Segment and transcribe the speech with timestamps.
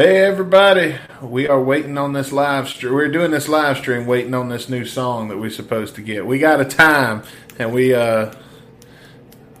[0.00, 2.94] Hey everybody, we are waiting on this live stream.
[2.94, 6.24] We're doing this live stream, waiting on this new song that we're supposed to get.
[6.24, 7.22] We got a time,
[7.58, 8.32] and we uh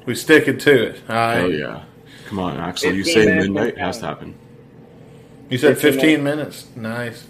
[0.06, 1.02] we sticking to it.
[1.10, 1.40] All right.
[1.40, 1.84] Oh yeah.
[2.24, 2.94] Come on, Axl.
[2.94, 4.34] You say midnight has to happen.
[5.50, 6.68] You said 15 15 minutes.
[6.74, 7.26] Nice.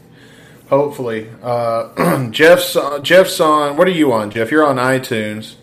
[0.69, 3.77] Hopefully, uh, Jeff's Jeff's on.
[3.77, 4.53] What are you on, Jeff?
[4.53, 5.57] You're on iTunes.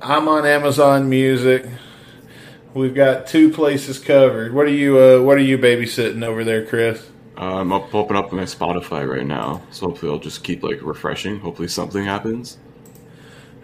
[0.00, 1.66] I'm on Amazon Music.
[2.72, 4.54] We've got two places covered.
[4.54, 4.98] What are you?
[4.98, 7.10] Uh, what are you babysitting over there, Chris?
[7.36, 10.80] Uh, I'm up, open up my Spotify right now, so hopefully I'll just keep like
[10.82, 11.40] refreshing.
[11.40, 12.58] Hopefully something happens.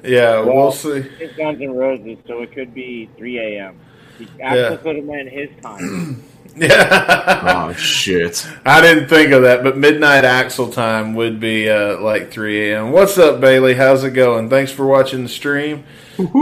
[0.03, 1.05] Yeah, we'll Well- see.
[1.21, 3.77] It's Guns N' Roses, so it could be 3 a.m.
[4.21, 4.77] Axl Yeah.
[4.77, 6.23] could have meant his time.
[6.57, 8.47] Yeah, oh shit!
[8.65, 12.93] I didn't think of that, but midnight Axl time would be uh, like 3 a.m.
[12.93, 13.75] What's up, Bailey?
[13.75, 14.49] How's it going?
[14.49, 15.85] Thanks for watching the stream.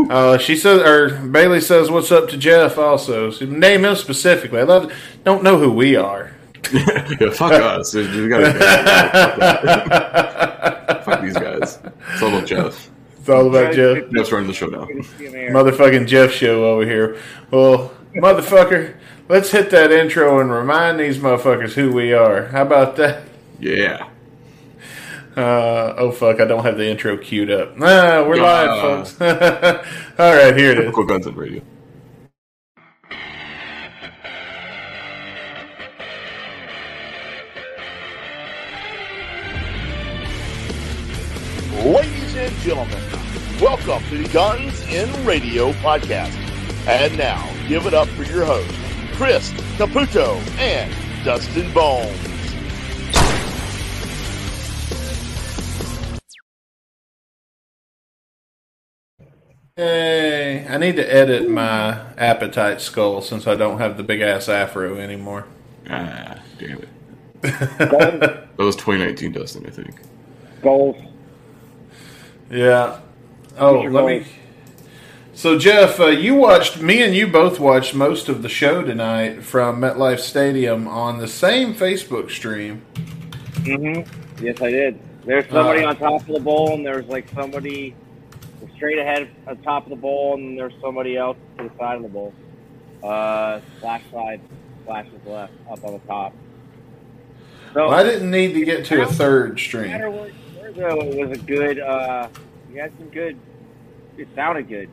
[0.08, 4.60] Uh, she says, or Bailey says, "What's up to Jeff?" Also, so name him specifically.
[4.60, 4.92] I love.
[5.25, 6.31] Don't know who we are.
[6.72, 7.92] yeah, fuck us.
[7.92, 8.53] We we gotta
[11.05, 11.78] fuck these guys.
[12.12, 12.91] It's all about Jeff.
[13.19, 14.10] It's all about Jeff.
[14.12, 14.84] Jeff's running the show now.
[14.84, 15.50] Good to see him here.
[15.50, 17.19] Motherfucking Jeff show over here.
[17.50, 18.94] Well, motherfucker,
[19.28, 22.47] let's hit that intro and remind these motherfuckers who we are.
[22.47, 23.22] How about that?
[23.58, 24.08] Yeah.
[25.36, 27.72] Uh, oh fuck, I don't have the intro queued up.
[27.81, 28.42] Ah, we're Yeah.
[28.42, 29.20] live, folks.
[30.19, 30.84] All right, here it is.
[30.84, 31.62] Typical Guns and Radio.
[41.84, 42.98] Ladies and gentlemen,
[43.61, 46.34] welcome to the Guns in Radio podcast.
[46.86, 48.72] And now, give it up for your hosts,
[49.14, 50.92] Chris Caputo and
[51.24, 52.18] Dustin Bones.
[59.76, 64.48] Hey, I need to edit my appetite skull since I don't have the big ass
[64.48, 65.46] afro anymore.
[65.88, 66.88] Ah, damn it.
[68.56, 69.66] That was 2019, Dustin.
[69.66, 69.97] I think.
[70.62, 70.97] Goals.
[72.50, 73.00] Yeah.
[73.58, 74.26] Oh, your let me.
[75.34, 79.43] So Jeff, uh, you watched me and you both watched most of the show tonight
[79.43, 82.84] from MetLife Stadium on the same Facebook stream.
[83.65, 84.45] Mm-hmm.
[84.45, 85.00] Yes, I did.
[85.25, 85.89] There's somebody Uh.
[85.91, 87.95] on top of the bowl, and there's like somebody
[88.77, 92.03] straight ahead on top of the bowl, and there's somebody else to the side of
[92.03, 92.33] the bowl.
[93.03, 94.41] Uh, slash side,
[94.84, 96.33] slash is left, up on the top.
[97.75, 99.89] So, Well, I didn't need to get to a third no stream.
[99.91, 100.31] matter what,
[100.77, 101.81] though, it was a good.
[101.81, 102.28] Uh,
[102.72, 103.37] you had some good.
[104.16, 104.89] It sounded good.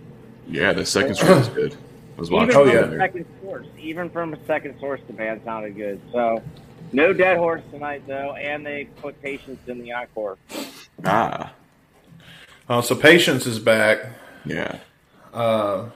[0.51, 1.73] Yeah, the second stream was good.
[1.73, 2.55] I was Even watching.
[2.57, 2.95] Oh, from yeah.
[2.95, 5.99] a second source, even from a second source, the band sounded good.
[6.11, 6.43] So,
[6.91, 10.37] no dead horse tonight though, and they put patience in the encore.
[11.05, 11.53] Ah,
[12.69, 13.99] Oh, so patience is back.
[14.45, 14.77] yeah.
[15.33, 15.89] Uh,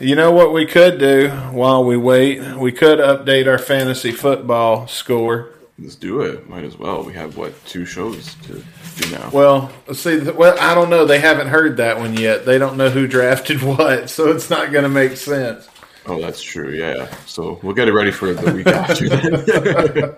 [0.00, 2.56] you know what we could do while we wait?
[2.56, 5.50] We could update our fantasy football score.
[5.78, 6.48] Let's do it.
[6.48, 7.02] Might as well.
[7.04, 8.62] We have what two shows to
[9.02, 9.30] do now.
[9.32, 10.18] Well, see.
[10.30, 11.04] Well, I don't know.
[11.06, 12.44] They haven't heard that one yet.
[12.44, 15.68] They don't know who drafted what, so it's not going to make sense.
[16.06, 16.70] Oh, that's true.
[16.70, 17.14] Yeah.
[17.26, 20.16] So we'll get it ready for the week after.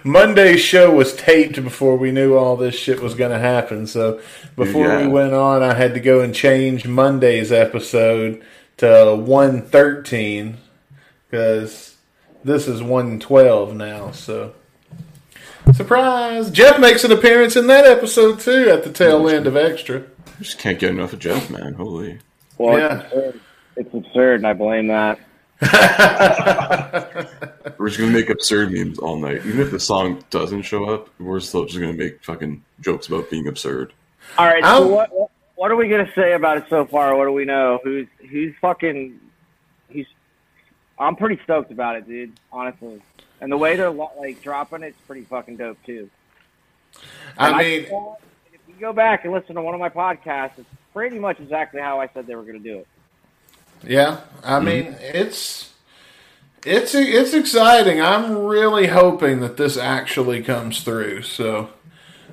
[0.04, 3.86] Monday's show was taped before we knew all this shit was going to happen.
[3.86, 4.20] So
[4.56, 5.02] before Yeah.
[5.02, 8.42] we went on, I had to go and change Monday's episode
[8.78, 10.56] to one thirteen
[11.30, 11.96] because
[12.42, 14.10] this is one twelve now.
[14.10, 14.54] So
[15.74, 16.50] surprise!
[16.50, 20.00] Jeff makes an appearance in that episode too at the tail end of extra.
[20.00, 21.74] I just can't get enough of Jeff, man.
[21.74, 22.18] Holy.
[22.58, 23.00] Well, Yeah.
[23.00, 23.40] it's, absurd.
[23.76, 25.18] it's absurd, and I blame that.
[27.78, 29.44] We're just gonna make absurd memes all night.
[29.44, 33.30] Even if the song doesn't show up, we're still just gonna make fucking jokes about
[33.30, 33.92] being absurd.
[34.36, 37.16] All right, so what, what what are we gonna say about it so far?
[37.16, 37.80] What do we know?
[37.82, 39.18] Who's who's fucking?
[39.88, 40.06] He's.
[40.98, 42.32] I'm pretty stoked about it, dude.
[42.52, 43.00] Honestly,
[43.40, 46.10] and the way they're like dropping it's pretty fucking dope too.
[47.38, 50.68] And I mean, if you go back and listen to one of my podcasts, it's
[50.92, 52.88] pretty much exactly how I said they were gonna do it.
[53.86, 55.72] Yeah, I mean it's
[56.64, 58.00] it's it's exciting.
[58.00, 61.22] I'm really hoping that this actually comes through.
[61.22, 61.70] So,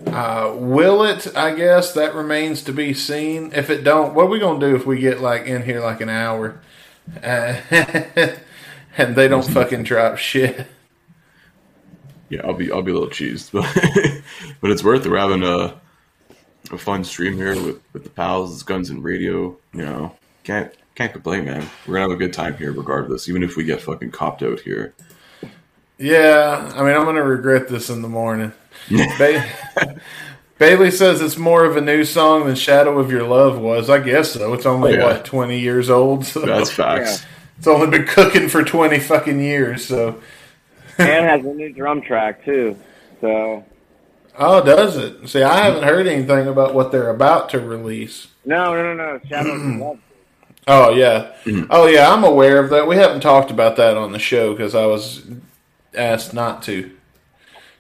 [0.08, 1.36] uh, will it?
[1.36, 3.52] I guess that remains to be seen.
[3.54, 6.02] If it don't, what are we gonna do if we get like in here like
[6.02, 6.60] an hour,
[7.24, 7.62] uh,
[8.98, 10.68] and they don't fucking drop shit?
[12.30, 13.66] Yeah, I'll be I'll be a little cheesed, but
[14.62, 15.10] but it's worth it.
[15.10, 15.76] We're having a
[16.72, 19.56] a fun stream here with, with the pals, it's guns and radio.
[19.74, 21.68] You know, can't can't complain, man.
[21.86, 23.30] We're gonna have a good time here, regardless.
[23.30, 24.94] Even if we get fucking copped out here.
[25.98, 28.52] Yeah, I mean I'm gonna regret this in the morning.
[29.18, 29.46] Ba-
[30.58, 33.90] Bailey says it's more of a new song than "Shadow of Your Love" was.
[33.90, 34.54] I guess so.
[34.54, 35.04] It's only Oh, yeah.
[35.06, 36.26] what twenty years old.
[36.26, 36.42] So.
[36.42, 37.26] That's facts.
[37.58, 40.22] It's only been cooking for twenty fucking years, so
[40.98, 42.78] and has a new drum track too.
[43.22, 43.64] So
[44.38, 45.30] Oh, does it?
[45.30, 48.28] See, I haven't heard anything about what they're about to release.
[48.44, 49.20] no, no, no, no.
[49.28, 49.62] Shadows.
[49.62, 50.00] Mm-hmm.
[50.68, 51.66] Oh yeah, mm-hmm.
[51.70, 52.12] oh yeah.
[52.12, 52.88] I'm aware of that.
[52.88, 55.24] We haven't talked about that on the show because I was
[55.94, 56.92] asked not to.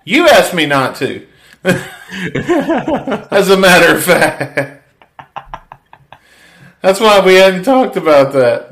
[0.03, 1.25] You asked me not to.
[1.63, 4.83] As a matter of fact,
[6.81, 8.71] that's why we hadn't talked about that.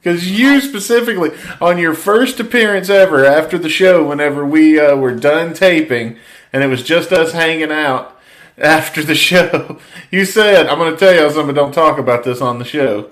[0.00, 1.30] Because you specifically,
[1.60, 6.16] on your first appearance ever after the show, whenever we uh, were done taping,
[6.52, 8.18] and it was just us hanging out
[8.56, 9.78] after the show,
[10.10, 11.54] you said, "I'm going to tell you something.
[11.54, 13.10] Don't talk about this on the show."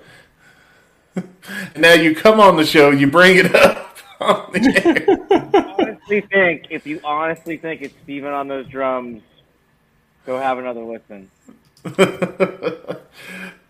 [1.77, 5.05] now you come on the show, you bring it up on the air.
[5.79, 9.23] honestly think if you honestly think it's Steven on those drums,
[10.27, 11.31] go have another listen.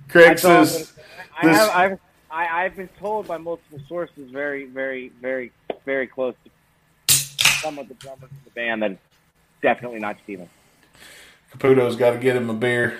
[0.08, 0.92] Craig I says,
[1.40, 1.98] I have I've
[2.30, 5.52] I, I've been told by multiple sources very, very, very,
[5.84, 7.16] very close to
[7.62, 9.00] some of the drummers in the band that it's
[9.62, 10.48] definitely not Steven.
[11.50, 12.98] Caputo's got to get him a beer.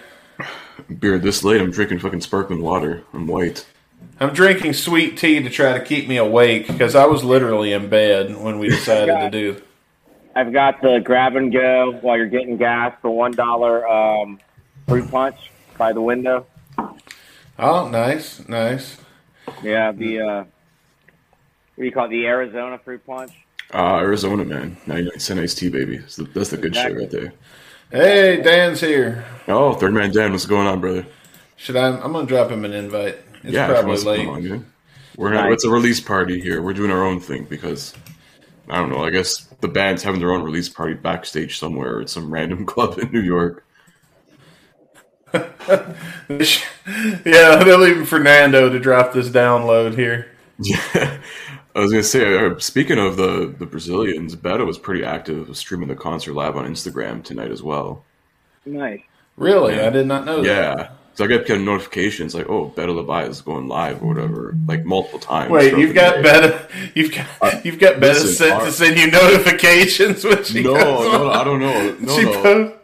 [0.98, 3.04] Beer this late, I'm drinking fucking sparkling water.
[3.12, 3.66] I'm white.
[4.20, 7.88] I'm drinking sweet tea to try to keep me awake because I was literally in
[7.88, 9.62] bed when we decided to do.
[10.34, 14.38] I've got the grab and go while you're getting gas for one dollar um,
[14.86, 16.46] fruit punch by the window.
[17.58, 18.98] Oh, nice, nice.
[19.62, 20.46] Yeah, the uh, what
[21.78, 22.10] do you call it?
[22.10, 23.32] The Arizona fruit punch.
[23.72, 24.76] Uh, Arizona, man.
[24.86, 25.98] 99 cent iced tea, baby.
[25.98, 26.92] That's the, that's the good Exactly.
[26.94, 27.32] shit right there.
[28.36, 29.24] Hey, Dan's here.
[29.46, 31.06] Oh, Third Man Dan, what's going on, brother?
[31.56, 31.88] Should I?
[31.88, 33.18] I'm gonna drop him an invite.
[33.42, 34.24] It's yeah, probably late.
[34.24, 34.64] come on, dude.
[35.16, 35.54] We're not, Nice.
[35.54, 36.62] it's a release party here.
[36.62, 37.94] We're doing our own thing because
[38.68, 39.04] I don't know.
[39.04, 42.98] I guess the band's having their own release party backstage somewhere at some random club
[42.98, 43.64] in New York.
[47.24, 50.30] yeah, they're leaving Fernando to drop this download here.
[50.60, 51.18] Yeah,
[51.74, 52.36] I was gonna say.
[52.36, 56.64] Uh, speaking of the the Brazilians, Beta was pretty active streaming the concert live on
[56.66, 58.04] Instagram tonight as well.
[58.66, 59.00] Nice.
[59.36, 59.86] Really, Yeah.
[59.86, 60.46] I did not know that.
[60.78, 64.56] Yeah, so I kept getting notifications like, "Oh, Beta Lebeis is going live" or whatever,
[64.66, 65.50] like multiple times.
[65.52, 66.22] Wait, you've got day.
[66.22, 70.74] Beta, you've got you've got Beta sent our- to send you notifications when she No,
[70.74, 71.30] goes no.
[71.30, 71.96] I don't know.
[72.00, 72.42] No, she no.
[72.42, 72.77] posts.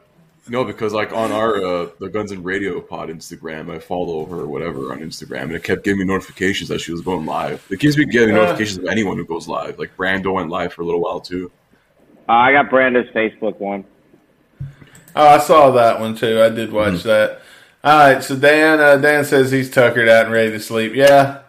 [0.46, 4.41] No, because like on our uh, the Guns and Radio Pod Instagram, I follow her
[4.41, 7.67] or whatever on Instagram, and it kept giving me notifications that she was going live.
[7.70, 8.43] It keeps me getting Uh.
[8.43, 9.79] notifications of anyone who goes live.
[9.79, 11.50] Like Brando went live for a little while too.
[12.29, 13.85] Uh, I got Brando's Facebook one.
[15.17, 16.43] Oh, I saw that one too.
[16.43, 17.08] I did watch Mm-hmm.
[17.08, 17.41] that.
[17.82, 20.94] All right, so Dan, uh, Dan says he's tuckered out and ready to sleep.
[20.94, 21.41] Yeah,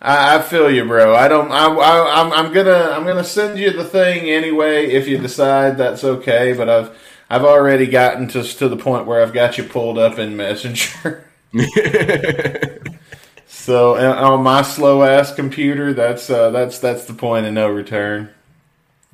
[0.00, 1.14] I, I feel you, bro.
[1.14, 1.50] I don't.
[1.52, 4.86] I, I, I'm, I'm gonna, I'm gonna send you the thing anyway.
[4.90, 6.98] If you decide that's okay, but I've,
[7.32, 11.26] I've already gotten to to the point where I've got you pulled up in Messenger.
[13.46, 17.70] so uh, on my slow ass computer, that's uh, that's that's the point of no
[17.70, 18.28] return.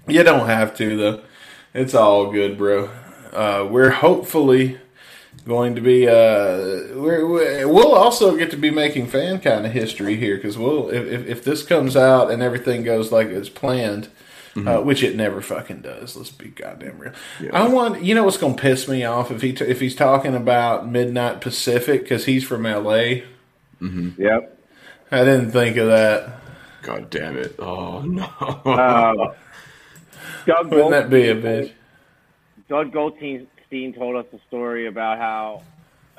[0.08, 1.22] You don't have to though.
[1.72, 2.90] It's all good, bro.
[3.32, 4.80] Uh, we're hopefully
[5.46, 6.08] going to be.
[6.08, 10.88] Uh, we we'll also get to be making fan kind of history here because we'll
[10.88, 14.08] if if this comes out and everything goes like it's planned.
[14.56, 16.16] Uh, which it never fucking does.
[16.16, 17.12] Let's be goddamn real.
[17.40, 17.50] Yeah.
[17.52, 20.34] I want you know what's gonna piss me off if he t- if he's talking
[20.34, 23.24] about Midnight Pacific because he's from L.A.
[23.80, 24.58] Yep.
[25.12, 26.40] I didn't think of that.
[26.82, 27.54] God damn it!
[27.58, 28.24] Oh no!
[28.24, 29.34] Uh,
[30.46, 31.72] Doug Wouldn't that be a Goldstein- bitch?
[32.68, 35.62] Doug Goldstein told us a story about how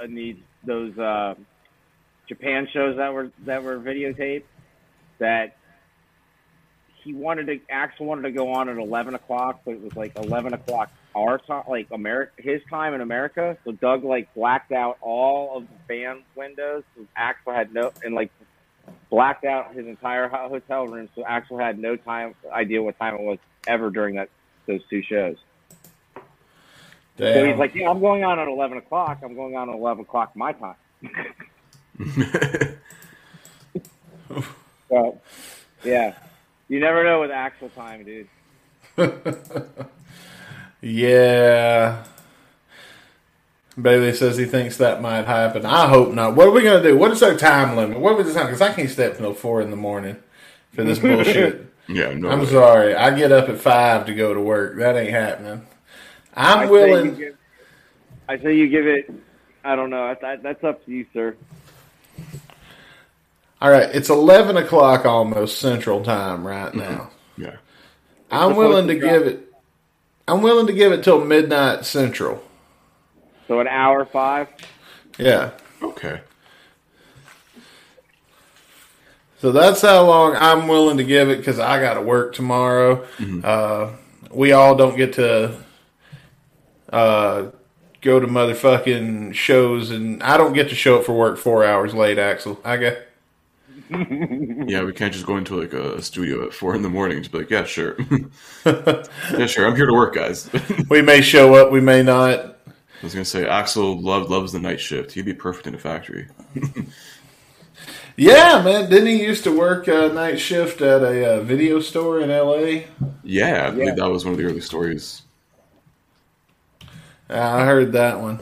[0.01, 1.35] uh, these those uh,
[2.27, 4.43] Japan shows that were that were videotaped
[5.19, 5.57] that
[7.09, 10.15] he wanted to Axl wanted to go on at eleven o'clock, but it was like
[10.15, 13.57] eleven o'clock our time, like America, his time in America.
[13.65, 16.83] So Doug like blacked out all of the band windows.
[16.95, 18.29] So Axl had no and like
[19.09, 21.09] blacked out his entire hotel room.
[21.15, 24.29] So Axl had no time idea what time it was ever during that
[24.67, 25.37] those two shows.
[27.17, 29.19] So he's like, yeah, I'm going on at 11 o'clock.
[29.23, 30.75] I'm going on at 11 o'clock my time.
[34.89, 35.21] So,
[35.83, 36.15] yeah.
[36.69, 38.27] You never know with actual time, dude.
[40.81, 42.05] Yeah.
[43.79, 45.65] Bailey says he thinks that might happen.
[45.65, 46.35] I hope not.
[46.35, 46.97] What are we going to do?
[46.97, 47.99] What is our time limit?
[47.99, 48.45] What was the time?
[48.47, 50.17] Because I can't stay up until 4 in the morning
[50.73, 51.65] for this bullshit.
[51.87, 52.29] yeah, no.
[52.29, 52.45] I'm way.
[52.45, 52.95] sorry.
[52.95, 54.77] I get up at 5 to go to work.
[54.77, 55.65] That ain't happening.
[56.33, 57.15] I I'm say willing.
[57.15, 57.35] give-
[58.29, 59.11] I say you give it,
[59.63, 60.15] I don't know.
[60.21, 61.35] That, that's up to you, sir.
[63.61, 63.89] All right.
[63.93, 67.09] It's 11 o'clock almost Central Time right now.
[67.37, 67.57] Yeah,
[68.31, 69.53] I'm supposed willing to to drop- give it.
[70.27, 72.43] I'm willing to give it till midnight Central.
[73.47, 74.47] So an hour five.
[75.17, 75.51] Yeah.
[75.81, 76.21] okay.
[79.39, 83.05] So that's how long I'm willing to give it because I got to work tomorrow.
[83.43, 83.91] Uh,
[84.31, 85.55] we all don't get to
[86.91, 87.47] uh,
[88.01, 91.93] go to motherfucking shows, and I don't get to show up for work four hours
[91.93, 92.17] late.
[92.17, 93.08] Axl, I get.
[93.89, 97.29] Yeah, we can't just go into like a studio at four in the morning to
[97.29, 97.97] be like, yeah, sure.
[98.65, 99.67] yeah, sure.
[99.67, 100.49] I'm here to work, guys.
[100.89, 102.39] We may show up, we may not.
[102.67, 105.13] I was gonna say Axl love, loves the night shift.
[105.13, 106.27] He'd be perfect in a factory.
[108.19, 108.89] Yeah, man.
[108.89, 112.85] Didn't he used to work uh, night shift at a uh, video store in L.A.?
[113.23, 115.21] Yeah, I believe that was one of the early stories.
[117.29, 118.39] I heard that one.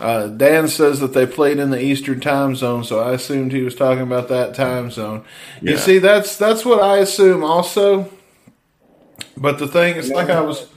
[0.00, 3.62] Uh, Dan says that they played in the Eastern time zone, so I assumed he
[3.62, 5.24] was talking about that time zone.
[5.60, 8.10] You see, that's that's what I assume also.
[9.36, 10.68] But the thing is, like I was,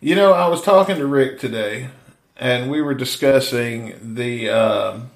[0.00, 1.88] you know, I was talking to Rick today,
[2.36, 5.10] and we were discussing the um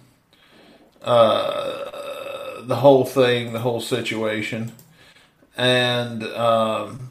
[1.02, 4.72] uh, the whole thing, the whole situation,
[5.56, 6.24] and.
[6.24, 7.10] Um,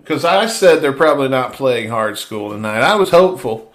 [0.00, 2.82] because I said they're probably not playing hard skool tonight.
[2.82, 3.72] I was hopeful.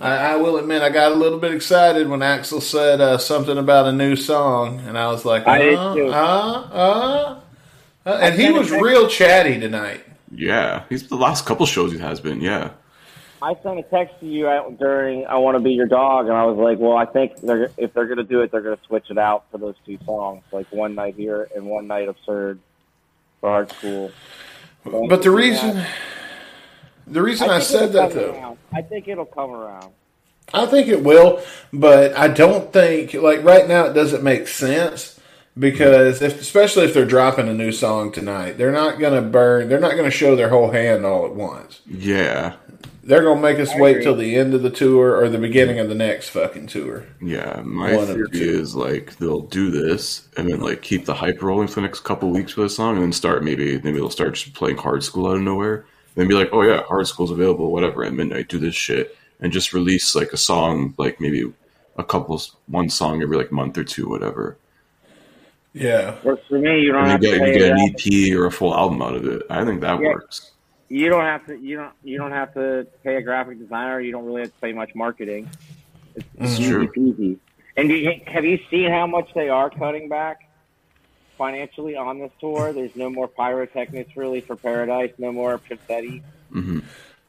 [0.00, 3.58] I, I will admit I got a little bit excited when Axl said uh, something
[3.58, 5.94] about a new song, and I was like, uh, I uh,
[6.74, 7.40] uh,
[8.06, 8.18] uh.
[8.22, 10.02] And he was real chatty tonight.
[10.32, 12.40] Yeah, he's the last couple shows he has been.
[12.40, 12.70] Yeah,
[13.42, 16.44] I sent a text to you during "I Want to Be Your Dog," and I
[16.44, 18.84] was like, "Well, I think they're if they're going to do it, they're going to
[18.84, 22.58] switch it out for those two songs, like one night here and one night absurd
[23.40, 24.12] for Hard Skool."
[24.84, 25.84] But the reason,
[27.10, 28.58] the reason I, think said that though, around.
[28.72, 29.92] I think it'll come around.
[30.52, 35.20] I think it will, but I don't think like right now it doesn't make sense
[35.58, 39.68] because if especially if they're dropping a new song tonight, they're not going to burn.
[39.68, 41.80] They're not going to show their whole hand all at once.
[41.86, 42.54] yeah,
[43.04, 44.04] They're gonna make us I wait agree.
[44.04, 47.06] till the end of the tour or the beginning of the next fucking tour.
[47.22, 47.60] yeah.
[47.64, 48.60] My One of the theory two.
[48.60, 52.00] is like they'll do this and then like keep the hype rolling for the next
[52.00, 55.00] couple weeks for the song, and then start maybe maybe they'll start just playing Hard
[55.02, 55.86] Skool out of nowhere.
[56.14, 58.04] Then be like, oh yeah, Hard Skool's available, whatever.
[58.04, 61.52] At midnight, do this shit, and just release like a song, like maybe
[61.96, 64.56] a couple, one song every like month or two, whatever.
[65.72, 66.80] Yeah, Works for me.
[66.80, 68.74] You don't And have you to get, pay you get an EP or a full
[68.74, 69.42] album out of it.
[69.48, 70.08] I think that Yeah.
[70.08, 70.50] works.
[70.88, 71.56] You don't have to.
[71.56, 71.92] You don't.
[72.02, 74.00] You don't have to pay a graphic designer.
[74.00, 75.48] You don't really have to pay much marketing.
[76.16, 76.88] It's, It's easy true.
[76.88, 77.36] peasy.
[77.76, 80.49] And do you, have you seen how much they are cutting back
[81.40, 82.74] financially on this tour?
[82.74, 85.10] There's no more pyrotechnics really for Paradise.
[85.16, 86.80] No more confetti hmm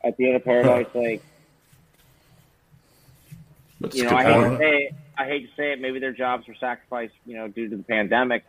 [0.04, 0.88] at the end of Paradise.
[0.94, 1.22] Like
[3.80, 4.96] That's you know, I hate to say it.
[5.18, 5.80] I hate to say it.
[5.80, 8.44] Maybe their jobs were sacrificed, you know, due to the pandemic.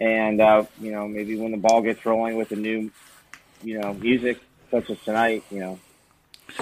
[0.00, 2.90] And uh, you know, maybe when the ball gets rolling with the new,
[3.62, 4.40] you know, music
[4.72, 5.78] such as tonight, you know,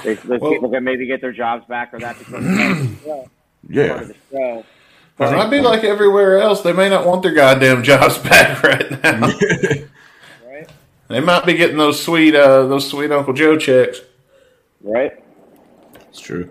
[0.03, 2.79] they, those Well- people can maybe get their jobs back, or that becomes part of
[2.79, 3.17] the show.
[3.17, 3.31] Part
[3.71, 4.65] Yeah, of the show.
[5.15, 6.61] It But, might be like everywhere else.
[6.63, 9.21] They may not want their goddamn jobs back right now.
[10.47, 10.69] right,
[11.09, 14.01] they might be getting those sweet, uh, those sweet Uncle Joe checks.
[14.83, 15.13] right.
[16.09, 16.51] it's true.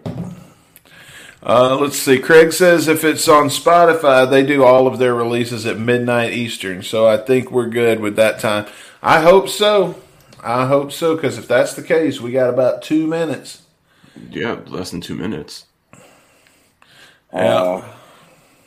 [1.45, 2.19] Uh, let's see.
[2.19, 6.81] Craig says if it's on Spotify, they do all of their releases at midnight Eastern.
[6.83, 8.65] So I think we're good with that time.
[9.01, 9.95] I hope so.
[10.41, 13.63] I hope so because if that's the case, we got about two minutes.
[14.29, 15.65] Yeah, less than two minutes.
[17.33, 17.55] Yeah.
[17.55, 17.93] Uh,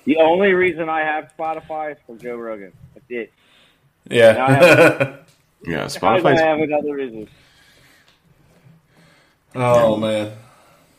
[0.07, 2.73] the only reason I have Spotify is for Joe Rogan.
[2.95, 3.33] That's it.
[4.09, 5.17] Yeah.
[5.67, 6.39] Yeah, Spotify.
[6.39, 7.29] I have another reason.
[9.57, 10.33] oh man.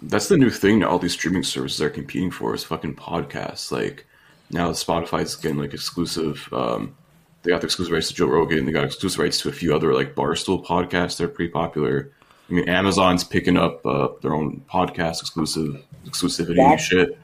[0.01, 3.71] that's the new thing now all these streaming services are competing for is fucking podcasts
[3.71, 4.05] like
[4.51, 6.95] now spotify's getting like exclusive um
[7.43, 9.75] they got the exclusive rights to joe rogan they got exclusive rights to a few
[9.75, 12.11] other like barstool podcasts they're pretty popular
[12.49, 17.17] i mean amazon's picking up uh, their own podcast exclusive exclusivity and shit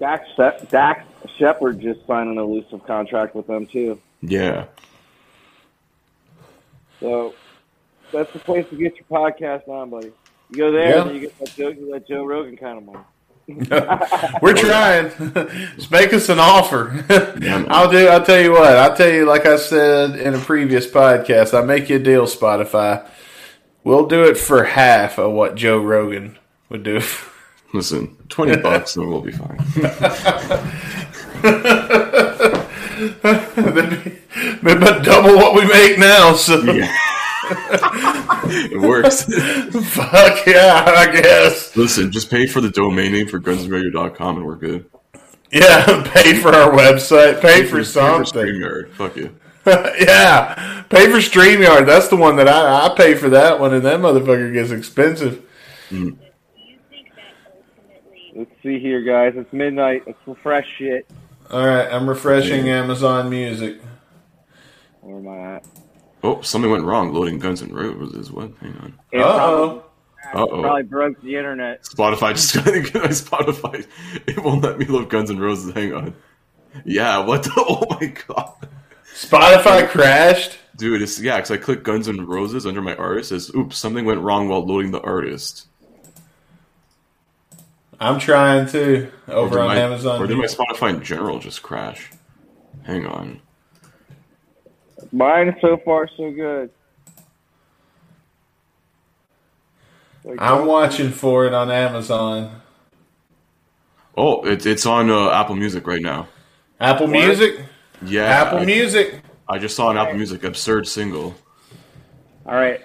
[0.00, 0.28] Dax,
[0.68, 1.06] Dax
[1.38, 3.98] Shepard just signed an elusive contract with them too.
[4.20, 4.66] yeah
[7.00, 7.34] So
[8.12, 10.12] that's the place to get your podcast on, buddy.
[10.50, 11.02] You go there, Yeah.
[11.06, 12.98] and you get that Joe, that Joe Rogan kind of money.
[14.42, 15.10] We're trying.
[15.76, 17.04] Just make us an offer.
[17.68, 18.06] I'll do.
[18.06, 18.76] I'll tell you what.
[18.76, 19.24] I'll tell you.
[19.26, 23.04] Like I said in a previous podcast, I make you a deal, Spotify.
[23.82, 26.38] We'll do it for half of what Joe Rogan
[26.68, 27.00] would do.
[27.74, 29.56] listen 20 bucks and we'll be fine
[34.62, 36.34] They're about double what we make now.
[36.34, 36.94] So yeah
[37.52, 39.24] it works
[39.94, 41.76] fuck yeah, I guess.
[41.76, 44.88] listen just pay for the domain name for gunsradio.com and we're good
[45.52, 47.40] Yeah, pay for our website.
[47.42, 48.24] Pay for something.
[48.32, 48.90] StreamYard.
[48.94, 49.36] Fuck you.
[49.66, 51.86] yeah, pay for Streamyard.
[51.86, 55.44] That's the one that I, I pay for that one, and that motherfucker gets expensive.
[55.90, 56.16] Mm.
[58.34, 59.34] Let's see here, guys.
[59.36, 60.04] It's midnight.
[60.06, 61.06] Let's refresh shit.
[61.50, 63.80] All right, I'm refreshing Amazon Music.
[65.00, 65.66] Where am I at?
[66.22, 67.12] Oh, something went wrong.
[67.12, 68.30] Loading Guns N' Roses.
[68.30, 68.52] What?
[68.60, 68.98] Hang on.
[69.12, 69.84] Uh-oh.
[70.34, 70.62] Uh-oh.
[70.62, 71.82] probably broke the internet.
[71.82, 72.54] Spotify just
[72.92, 73.86] got Spotify.
[74.26, 75.74] It won't let me load Guns N' Roses.
[75.74, 76.14] Hang on.
[76.84, 77.18] Yeah.
[77.18, 77.42] What?
[77.42, 78.68] The, oh my god.
[79.14, 80.58] Spotify crashed.
[80.76, 83.30] Dude, it's yeah, because I clicked Guns N' Roses under my artist.
[83.30, 85.66] It says, "Oops, something went wrong while loading the artist."
[88.02, 90.20] I'm trying to over on my, Amazon.
[90.20, 92.10] Or did my Spotify in general just crash?
[92.82, 93.40] Hang on.
[95.12, 96.70] Mine so far so good.
[100.24, 102.60] Like, I'm watching for it on Amazon.
[104.16, 106.28] Oh, it's it's on uh, Apple Music right now.
[106.80, 107.12] Apple What?
[107.12, 107.60] Music.
[108.04, 109.22] Yeah, Apple I, Music.
[109.48, 111.36] I just saw on Apple Music absurd single.
[112.46, 112.80] All right.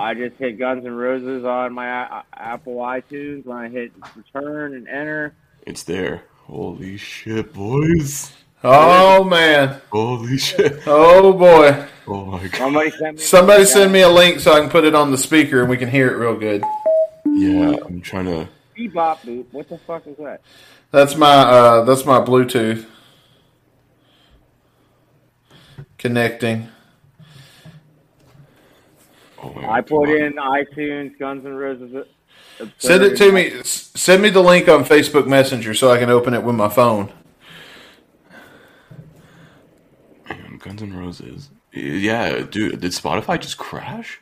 [0.00, 3.44] I just hit Guns N' Roses on my a- Apple iTunes.
[3.44, 5.34] When I hit return and enter,
[5.66, 6.22] It's there.
[6.46, 8.32] Holy shit, boys!
[8.64, 9.80] Oh man.
[9.92, 10.80] Holy shit!
[10.86, 11.86] Oh boy.
[12.06, 12.56] Oh my god!
[12.58, 13.22] somebody sent me.
[13.22, 15.76] Somebody send me a link so I can put it on the speaker and we
[15.76, 16.64] can hear it real good.
[17.26, 18.48] Yeah, I'm trying to.
[18.76, 19.44] Bebop boop.
[19.52, 20.40] What the fuck is that?
[20.92, 22.86] That's my uh that's my Bluetooth.
[25.98, 26.68] Connecting.
[29.42, 30.14] Oh I put God.
[30.16, 31.94] in iTunes Guns N' Roses.
[31.94, 33.62] uh, Send it to me.
[33.64, 37.12] Send me the link on Facebook Messenger so I can open it with my phone.
[40.28, 41.50] Man, Guns N' Roses.
[41.72, 44.20] Yeah, dude, did Spotify just crash?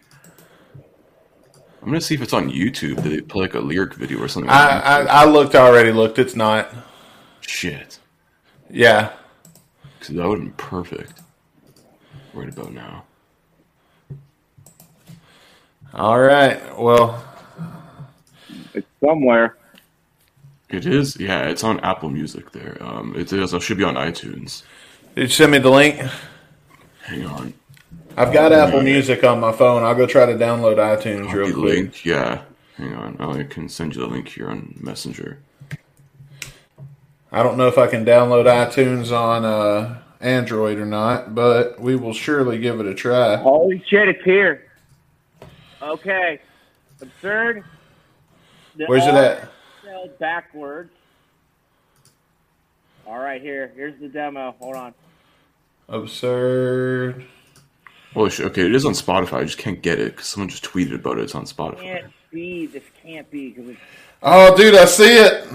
[1.81, 3.03] I'm gonna see if it's on YouTube.
[3.03, 4.51] Did they play like a lyric video or something?
[4.51, 5.93] I, I I looked already.
[5.93, 6.19] Looked.
[6.19, 6.69] It's not.
[7.41, 7.99] Shit,
[8.69, 9.13] Yeah.
[9.99, 11.23] because that would have been perfect.
[12.35, 13.05] Right about now.
[15.95, 16.61] All right.
[16.79, 17.23] Well,
[18.75, 19.57] It's somewhere.
[20.69, 21.49] It is, yeah.
[21.49, 22.77] It's on Apple Music there.
[22.81, 23.55] Um, it is.
[23.55, 24.65] It should be on iTunes.
[25.15, 25.99] did you send me the link?
[27.05, 27.55] Hang on.
[28.19, 29.83] I've got Apple Music on my phone.
[29.83, 31.77] I'll go try to download iTunes real quick.
[31.77, 32.05] link.
[32.05, 32.43] Yeah.
[32.77, 33.17] Hang on.
[33.19, 35.39] Oh, I can send you the link here on Messenger.
[37.33, 41.97] I don't know if I can download iTunes on uh, Android or not, but we
[41.97, 43.37] will surely give it a try.
[43.37, 44.65] Holy shit, it's here.
[45.83, 46.41] Okay.
[47.01, 47.65] Absurd.
[48.77, 49.49] The Where's it R at?
[49.83, 50.91] spelled backwards.
[53.07, 53.73] All right, here.
[53.75, 54.55] Here's the demo.
[54.61, 54.95] Hold on.
[55.89, 57.25] Absurd.
[57.25, 57.61] Oh,
[58.15, 58.47] Holy shit.
[58.47, 59.35] Okay, it is on Spotify.
[59.35, 61.25] I just can't get it because someone just tweeted about it.
[61.25, 61.81] It's on Spotify.
[61.81, 62.67] Can't be.
[62.67, 63.81] This can't be because it's
[64.23, 65.47] Oh, dude, I see it.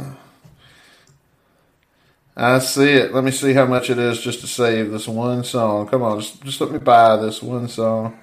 [2.35, 3.13] I see it.
[3.13, 5.87] Let me see how much it is just to save this one song.
[5.87, 8.17] Come on, just, just let me buy this one song.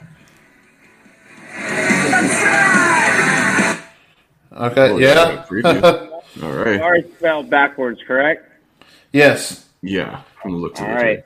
[4.60, 5.44] Okay, Oh, yeah.
[5.48, 6.10] preview.
[6.42, 6.80] All right.
[6.80, 8.46] R spelled backwards, correct?
[9.12, 9.66] yes.
[9.82, 10.22] Yeah.
[10.42, 11.24] From the look to All the right.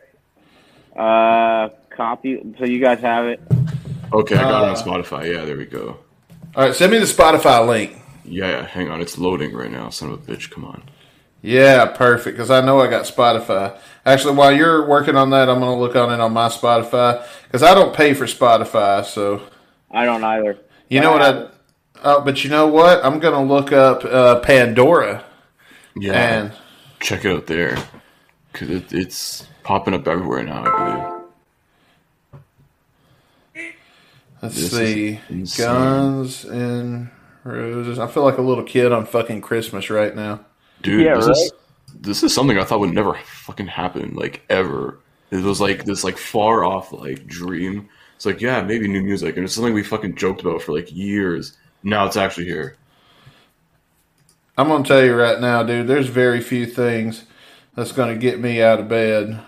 [0.97, 2.41] Uh, copy.
[2.59, 3.41] So you guys have it.
[4.13, 5.35] Okay, I got Uh, it on Spotify.
[5.35, 5.99] Yeah, there we go.
[6.55, 7.97] All right, send me the Spotify link.
[8.25, 9.01] Yeah, yeah, hang on.
[9.01, 9.91] It's loading right now.
[9.91, 10.51] Son of a bitch.
[10.51, 10.83] Come on.
[11.43, 12.37] Yeah, perfect.
[12.37, 13.77] Because I know I got Spotify.
[14.07, 17.27] Actually, while you're working on that, I'm going to look on it on my Spotify
[17.45, 19.05] because I don't pay for Spotify.
[19.05, 19.43] So
[19.91, 20.59] I don't either.
[20.89, 21.49] you know what I?
[22.07, 23.03] Oh, but you know what?
[23.05, 25.25] I'm going to look up uh, Pandora
[25.97, 26.13] Yeah.
[26.13, 26.53] and
[27.01, 27.79] check it out there
[28.53, 30.65] because it, it's popping up everywhere now.
[30.67, 31.21] I
[34.43, 35.21] let's This see.
[35.63, 37.11] Guns and
[37.45, 37.99] Roses.
[37.99, 40.45] I feel like a little kid on fucking Christmas right now.
[40.83, 41.05] dude.
[41.05, 41.37] Yeah, this right?
[41.37, 41.53] is
[42.01, 44.99] this is something I thought would never fucking happen, like ever.
[45.31, 47.89] It was like this like far off like dream.
[48.17, 50.93] It's like yeah, maybe new music, and it's something we fucking joked about for like
[50.95, 51.57] years.
[51.85, 52.77] Now it's actually here.
[54.57, 55.87] I'm going to tell you right now, dude.
[55.87, 57.25] There's very few things
[57.75, 59.41] that's going to get me out of bed.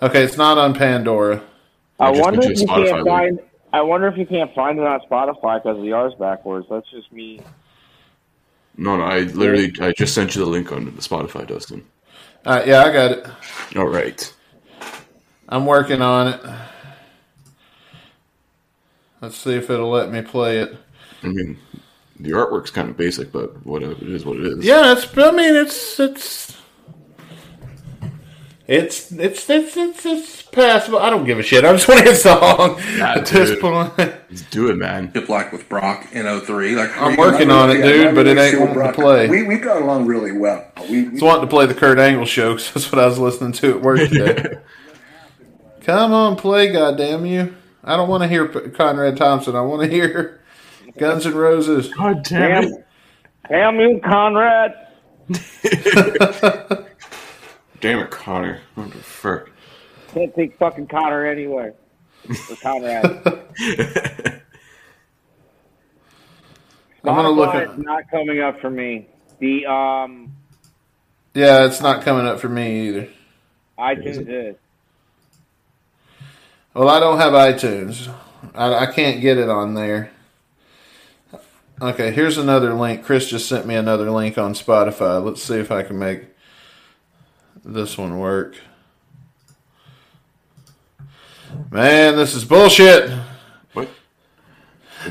[0.00, 1.42] Okay, it's not on Pandora.
[2.00, 3.06] I just wonder if you Spotify can't link.
[3.06, 3.40] find.
[3.72, 6.66] I wonder if you can't find it on Spotify because the R's backwards.
[6.70, 7.40] That's just me.
[8.78, 11.84] No, no, I literally I just sent you the link on the Spotify, Dustin.
[12.44, 13.26] All right, yeah, I got it.
[13.76, 14.32] All right.
[15.48, 16.40] I'm working on it.
[19.20, 20.76] Let's see if it'll let me play it.
[21.22, 21.58] I mean,
[22.20, 24.64] the artwork's kind of basic, but whatever it is, what it is.
[24.64, 25.06] Yeah, it's.
[25.16, 26.56] I mean, it's it's.
[28.68, 30.98] It's it's it's it's it's passable.
[30.98, 31.64] I don't give a shit.
[31.64, 33.60] I just want to hit a song Yeah, at this dude.
[33.60, 33.96] point.
[33.96, 35.12] Let's do it, man.
[35.14, 36.74] Hip like with Brock in 03.
[36.74, 39.28] Like I'm working on it, dude, but it ain't wanting to play.
[39.28, 40.68] We we've got along really well.
[40.90, 43.20] We, we Just wanting to play the Kurt Angle show 'cause that's what I was
[43.20, 44.58] listening to at work today.
[45.82, 47.54] Come on, play, goddamn you!
[47.86, 49.54] I don't want to hear Conrad Thompson.
[49.56, 50.40] I want to hear
[50.98, 51.88] Guns N' Roses.
[51.94, 52.84] God damn Damn,
[53.48, 54.74] damn you, Conrad.
[57.80, 58.60] Damn it, Connor.
[58.74, 59.52] What the frick?
[60.14, 61.74] Can't take fucking Connor anywhere.
[62.28, 63.04] Or Conrad.
[67.04, 69.08] I'm gonna look Spotify at- is not coming up for me.
[69.38, 70.32] The um
[71.34, 73.08] Yeah, it's not coming up for me either.
[73.78, 74.56] iTunes is.
[76.76, 78.14] Well, I don't have iTunes.
[78.54, 80.10] I, I can't get it on there.
[81.80, 83.02] Okay, here's another link.
[83.02, 85.24] Chris just sent me another link on Spotify.
[85.24, 86.24] Let's see if I can make
[87.64, 88.56] this one work.
[91.70, 93.10] Man, this is bullshit.
[93.72, 93.88] what?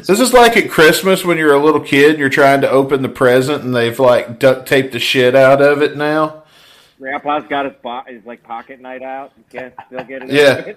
[0.04, 3.01] This is like at Christmas when you're a little kid and you're trying to open
[3.01, 6.43] the present and they've like duct taped the shit out of it now.
[7.00, 9.34] Grandpa's got his, bo- his like pocket night out.
[9.38, 10.30] You can't still get it.
[10.32, 10.74] Yeah.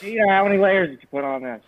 [0.00, 1.62] Gina, how many layers did you put on that?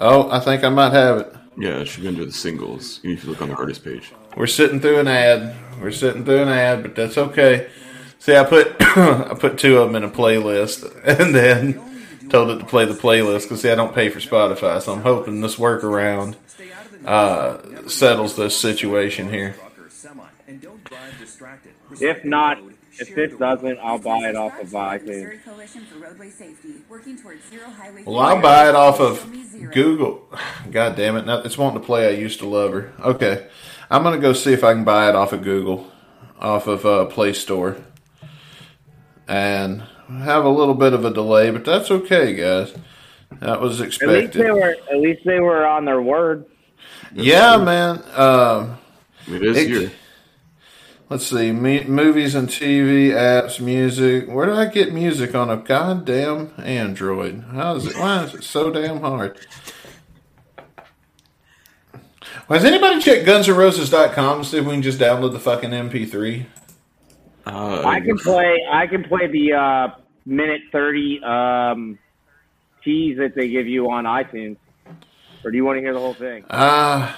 [0.00, 1.34] Oh, I think I might have it.
[1.56, 2.98] Yeah, it should be under the singles.
[3.04, 4.12] You need to look on the artist page.
[4.36, 5.54] We're sitting through an ad.
[5.80, 7.70] We're sitting through an ad, but that's okay.
[8.18, 12.58] See, I put I put two of them in a playlist, and then told it
[12.58, 15.56] to play the playlist because see, I don't pay for Spotify, so I'm hoping this
[15.56, 16.34] workaround
[17.04, 19.56] uh, settles this situation here.
[22.00, 22.58] If not,
[22.98, 25.40] if this doesn't, I'll buy it off of iTunes.
[28.06, 29.26] Well, I'll buy it off of
[29.72, 30.28] Google.
[30.70, 31.26] God damn it!
[31.26, 32.06] Now, it's wanting to play.
[32.06, 32.92] I used to love her.
[33.00, 33.46] Okay,
[33.90, 35.90] I'm gonna go see if I can buy it off of Google,
[36.38, 37.76] off of uh, Play Store,
[39.26, 42.74] and have a little bit of a delay, but that's okay, guys.
[43.40, 44.08] That was expected.
[44.08, 44.46] At least expected.
[44.46, 44.76] they were.
[44.90, 46.46] At least they were on their word.
[47.14, 48.02] Yeah, man.
[48.16, 48.78] Um,
[49.26, 49.90] It is It- here.
[51.08, 54.26] let's see, me, movies and TV apps, music.
[54.28, 57.44] Where do I get music on a goddamn Android?
[57.52, 57.96] How is it?
[57.96, 59.38] Why is it so damn hard?
[62.48, 66.44] Well, has anybody checked GunsN'Roses.com to see if we can just download the fucking MP3?
[67.46, 68.58] Uh, I can play.
[68.70, 69.88] I can play the uh,
[70.26, 71.98] minute thirty um,
[72.82, 74.56] keys that they give you on iTunes.
[75.44, 76.44] Or do you want to hear the whole thing?
[76.48, 77.12] Uh,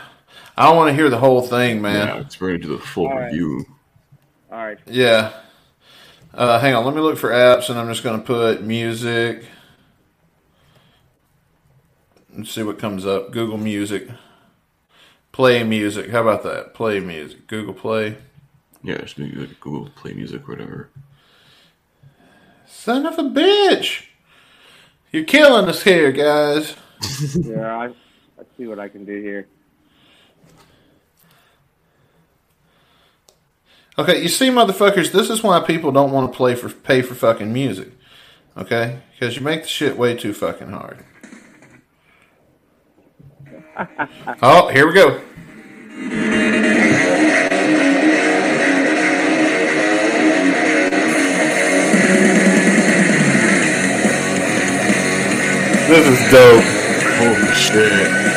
[0.56, 2.08] I want to hear the whole thing, man.
[2.08, 3.26] Yeah, it's going to do the full All right.
[3.26, 3.64] review.
[4.50, 4.78] All right.
[4.86, 5.32] Yeah.
[6.34, 9.44] Uh, hang on, let me look for apps, and I'm just going to put music.
[12.36, 13.30] Let's see what comes up.
[13.32, 14.08] Google Music.
[15.32, 16.10] Play music.
[16.10, 16.74] How about that?
[16.74, 17.46] Play music.
[17.46, 18.18] Google Play.
[18.82, 20.90] Yeah, just maybe like Google Play Music whatever.
[22.66, 24.04] Son of a bitch!
[25.12, 26.76] You're killing us here, guys.
[27.34, 27.90] Yeah, I,
[28.36, 29.46] let's see what I can do here.
[33.98, 37.14] Okay, you see, motherfuckers, this is why people don't want to play for pay for
[37.14, 37.92] fucking music.
[38.56, 41.04] Okay, because you make the shit way too fucking hard.
[44.42, 45.22] oh, here we go.
[55.88, 56.75] This is dope.
[57.18, 58.36] Holy shit.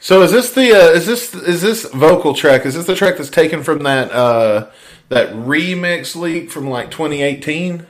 [0.00, 2.66] So is this the uh, is this is this vocal track?
[2.66, 4.68] Is this the track that's taken from that uh,
[5.10, 7.86] that remix leak from like 2018?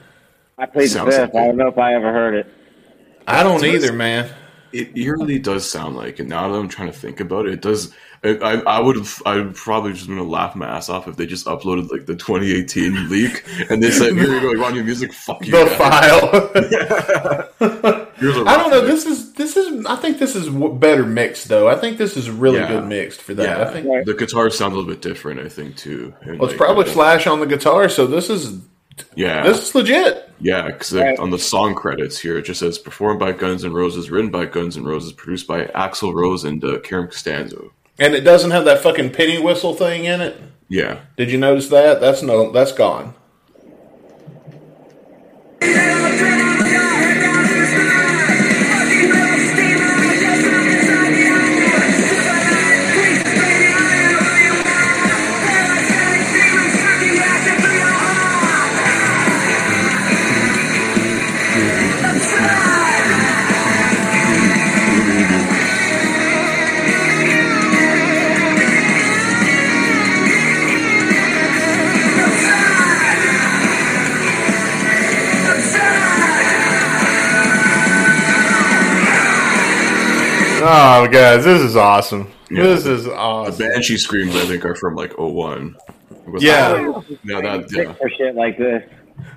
[0.59, 1.33] I played the Sounds fifth.
[1.33, 2.53] like I don't know if I ever heard it.
[3.27, 4.31] I don't Does- either, man.
[4.73, 7.61] It eerily does sound like, and now that I'm trying to think about it, it
[7.61, 7.93] does.
[8.25, 11.25] I, I, would have, I would probably just gonna laugh my ass off if they
[11.25, 14.83] just uploaded like the 2018 leak and they said, "Here you go, you want new
[14.83, 15.11] music?
[15.11, 16.51] Fuck you." The guys." file.
[18.47, 18.79] I don't know.
[18.79, 19.85] rough This is this is.
[19.85, 21.67] I think this is better mixed though.
[21.67, 22.69] I think this is really Yeah.
[22.69, 23.43] good mixed for that.
[23.43, 24.05] Yeah, I think.
[24.05, 25.41] The guitars sound a little bit different.
[25.41, 26.13] I think too.
[26.21, 28.61] And, Well, it's like, probably Slash on the guitar, so this is
[29.15, 30.29] Yeah, this is legit.
[30.39, 30.67] yeah.
[30.67, 31.17] Because Right.
[31.19, 34.45] on the song credits here, it just says performed by Guns N' Roses, written by
[34.45, 37.71] Guns N' Roses, produced by Axl Rose and uh, Caram Costanzo.
[37.99, 40.35] And it doesn't have that fucking penny whistle thing in it.
[40.69, 42.01] Yeah, Did you notice that?
[42.01, 42.51] That's no.
[42.51, 43.13] That's gone.
[80.85, 82.29] Oh, guys, this is awesome.
[82.49, 83.55] This is awesome.
[83.57, 85.77] The Banshee screams I think are from like 01.
[86.27, 86.73] Was Yeah.
[86.73, 87.93] that- no, that yeah.
[87.93, 88.83] for shit like this.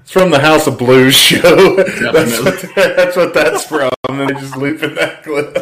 [0.00, 1.76] It's from the House of Blues show.
[1.76, 3.92] that's, what, that's what that's from.
[4.08, 5.56] And they just looping that clip.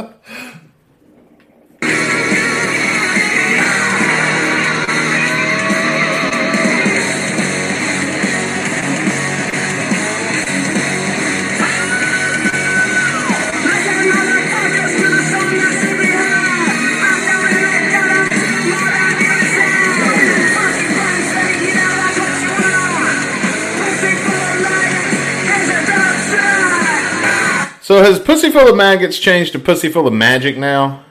[27.98, 31.04] So has Pussy Full of Maggots changed to Pussy Full of Magic now?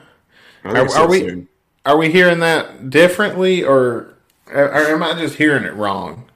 [0.63, 1.49] Are- it's are we- same.
[1.85, 4.13] Are we hearing that differently, or,
[4.49, 6.29] or am I just hearing it wrong?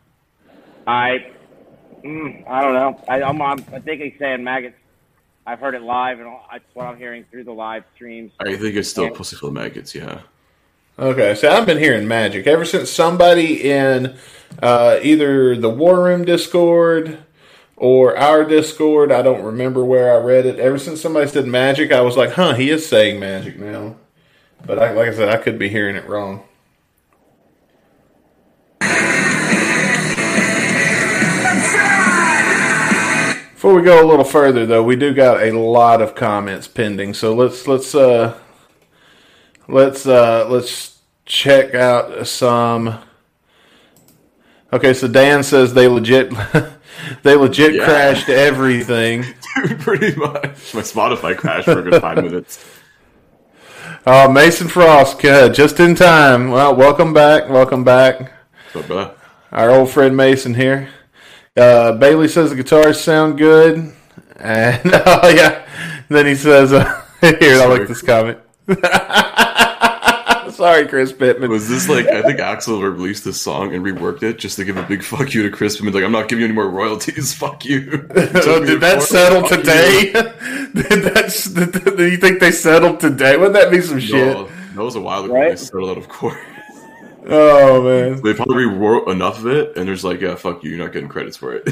[0.86, 1.32] I,
[2.04, 3.02] mm, I don't know.
[3.08, 4.76] I, I'm, I'm, I think he's saying maggots.
[5.48, 8.34] I've heard it live, and all- that's what I'm hearing through the live streams.
[8.42, 9.12] I think it's still Yeah.
[9.14, 9.96] pussy full of maggots.
[9.96, 10.20] Yeah.
[11.00, 14.18] Okay, so I've been hearing magic ever since somebody in
[14.62, 17.20] uh, either the War Room Discord
[17.82, 19.12] or our Discord.
[19.12, 20.60] I don't remember where I read it.
[20.60, 23.96] Ever since somebody said magic, I was like, "Huh, he is saying magic now."
[24.63, 26.44] But I, like I said, I could be hearing it wrong.
[33.54, 37.15] Before we go a little further, though, we do got a lot of comments pending.
[37.15, 38.38] So let's let's uh,
[39.67, 43.00] let's uh let's check out some
[44.72, 46.32] okay so dan says they legit
[47.24, 47.86] they legit Yeah.
[47.86, 49.24] crashed everything.
[49.68, 50.74] Dude, pretty much.
[50.74, 52.64] My Spotify crashed for a good five minutes.
[54.08, 56.50] oh mason frost uh, just in time.
[56.50, 58.32] Well welcome back welcome back.
[58.74, 59.12] Uh,
[59.52, 60.90] our old friend mason here.
[61.58, 63.94] Uh bailey says the guitars sound good.
[64.38, 65.68] And oh yeah.
[66.10, 68.40] Then he says uh, here i like this comment
[70.62, 74.38] sorry chris pitman was this like I think Axl released this song and reworked it
[74.38, 75.93] just to give a big fuck you to Chris Pitman?
[75.93, 77.34] Like I'm not giving you any more royalties.
[77.41, 78.08] Fuck you.
[78.15, 80.12] Oh, did that settle today?
[80.13, 81.74] did that?
[81.84, 83.38] Did, do you think they settled today?
[83.38, 84.36] Wouldn't that be some shit?
[84.76, 85.34] That was a while ago.
[85.34, 85.50] Right?
[85.50, 86.38] They settled out of court.
[87.28, 88.21] Oh man.
[88.21, 90.71] They probably rewrote enough of it, and there's like, yeah, fuck you.
[90.71, 91.67] You're not getting credits for it.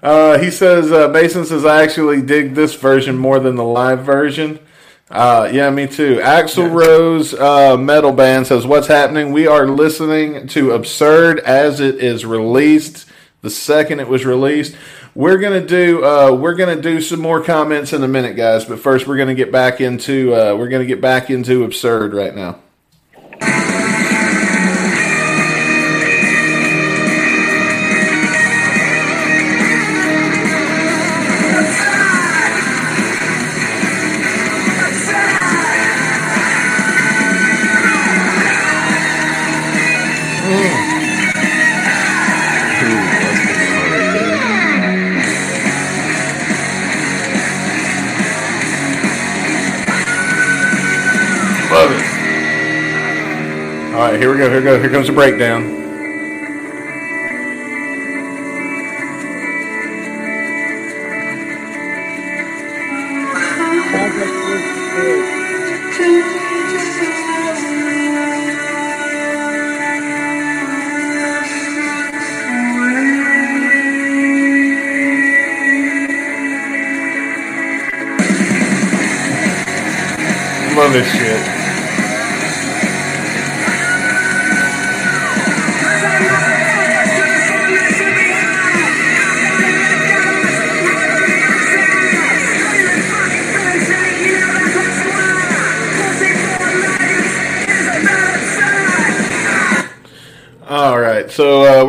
[0.00, 4.04] Uh, he says, uh, Mason says, I actually dig this version more than the live
[4.04, 4.60] version.
[5.10, 6.16] Uh, yeah, me too.
[6.16, 9.32] Axl Rose uh, Metal Band says, What's happening?
[9.32, 13.06] We are listening to Absurd as it is released.
[13.40, 14.76] The second it was released,
[15.14, 18.64] we're gonna do uh, we're gonna do some more comments in a minute, guys.
[18.64, 22.34] But first, we're gonna get back into uh, we're gonna get back into Absurd right
[22.34, 22.58] now.
[54.18, 54.50] Here we go.
[54.50, 54.80] Here we go.
[54.80, 55.87] Here comes the breakdown.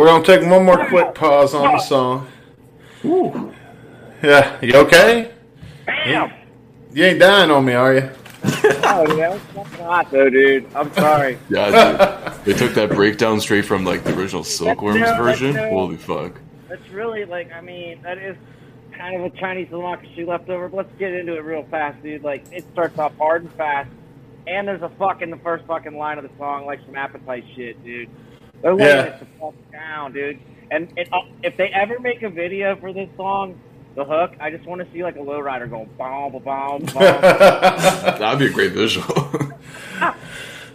[0.10, 2.28] So we're gonna take one more quick pause on the song.
[3.06, 3.54] Ooh.
[4.24, 5.32] Yeah, you okay?
[5.86, 6.32] Damn.
[6.94, 8.10] You ain't dying on me, are you?
[8.44, 10.66] Oh yeah, it's hot though, dude.
[10.76, 11.38] I'm sorry.
[11.50, 12.46] Yeah, dude.
[12.46, 15.54] they took that breakdown straight from like the original Silkworms That's no- version.
[15.54, 16.40] that's no- Holy fuck!
[16.68, 18.36] That's really like, I mean, that is
[18.98, 20.70] kind of a Chinese democracy leftover.
[20.70, 22.24] But let's get into it real fast, dude.
[22.24, 23.90] Like, it starts off hard and fast,
[24.48, 27.44] and there's a fuck in the first fucking line of the song, like some appetite
[27.56, 28.10] shit, dude.
[28.62, 29.04] They're laying Yeah.
[29.04, 30.40] it the fuck down, dude.
[30.72, 33.60] And it, uh, if they ever make a video for this song,
[33.96, 36.86] the hook, I just want to see like a lowrider going bomb, bomb, bomb.
[36.94, 39.06] That'd be a great visual.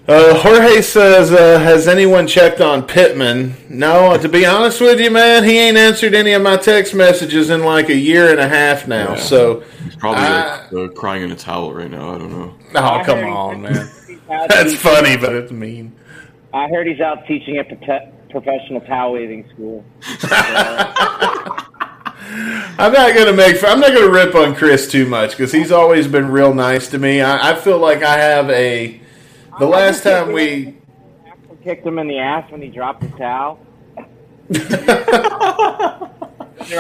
[0.07, 4.19] Uh, Jorge says, uh, "Has anyone checked on Pitman?" No.
[4.19, 7.65] To be honest with you, man, he ain't answered any of my text messages in
[7.65, 9.13] like a year and a half now.
[9.15, 9.21] Yeah.
[9.21, 12.15] So, He's probably I- like, uh, crying in a towel right now.
[12.17, 12.53] I don't know.
[12.75, 13.91] oh I come heard on, he's- man.
[14.07, 15.93] he's out That's teaching- funny, but it's mean.
[16.55, 19.85] I heard he's out teaching at prote- professional towel waving school.
[22.77, 23.63] I'm not gonna make.
[23.65, 26.99] I'm not gonna rip on Chris too much because he's always been real nice to
[26.99, 27.21] me.
[27.21, 29.01] I, I feel like I have a.
[29.59, 30.77] The last time we.
[31.27, 33.59] Axl kicked him in the ass when he dropped his towel.
[34.49, 34.71] They're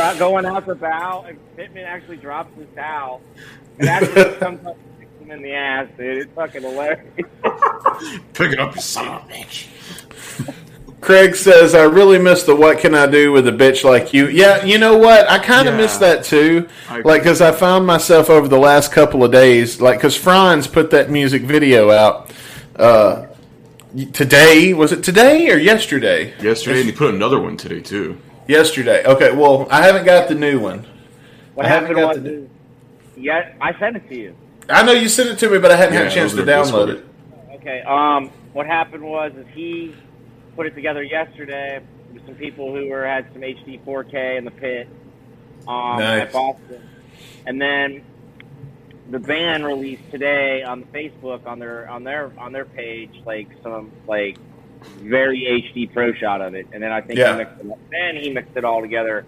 [0.00, 3.22] out going out the bow, and Pitman actually drops his towel.
[3.80, 4.76] And actually comes up
[5.24, 6.18] him in the ass, dude.
[6.18, 7.04] It's fucking hilarious.
[8.34, 9.68] Pick it up, you son of a bitch.
[11.00, 14.28] Craig says, "I really miss the what can I do with a bitch like you."
[14.28, 15.28] Yeah, you know what?
[15.30, 15.80] I kind of Yeah.
[15.82, 16.68] miss that too.
[16.88, 17.00] I.
[17.00, 20.90] Like, because I found myself over the last couple of days, like, because Franz put
[20.92, 22.30] that music video out
[22.76, 23.26] uh,
[24.14, 24.72] today.
[24.72, 26.32] Was it today or yesterday?
[26.40, 28.18] Yesterday, and he put another one today too.
[28.48, 29.04] Yesterday.
[29.04, 29.30] Okay.
[29.32, 30.87] Well, I haven't got the new one.
[31.54, 34.34] What I haven't happened got was, the- yeah, I sent it to you.
[34.68, 36.88] I know you sent it to me, but I hadn't had a chance to download
[36.90, 37.05] it.
[37.57, 37.83] Okay.
[37.83, 39.94] Um, what happened was is he
[40.57, 44.50] put it together yesterday with some people who were had some HD 4K in the
[44.50, 44.88] pit
[45.66, 46.22] um, Nice.
[46.22, 46.88] at Boston,
[47.46, 48.05] and then
[49.11, 53.90] the band released today on Facebook on their on their on their page like some
[54.07, 54.38] like
[54.98, 55.40] very
[55.74, 57.33] HD pro shot of it, and then I think Yeah.
[57.33, 59.27] he mixed it, then he mixed it all together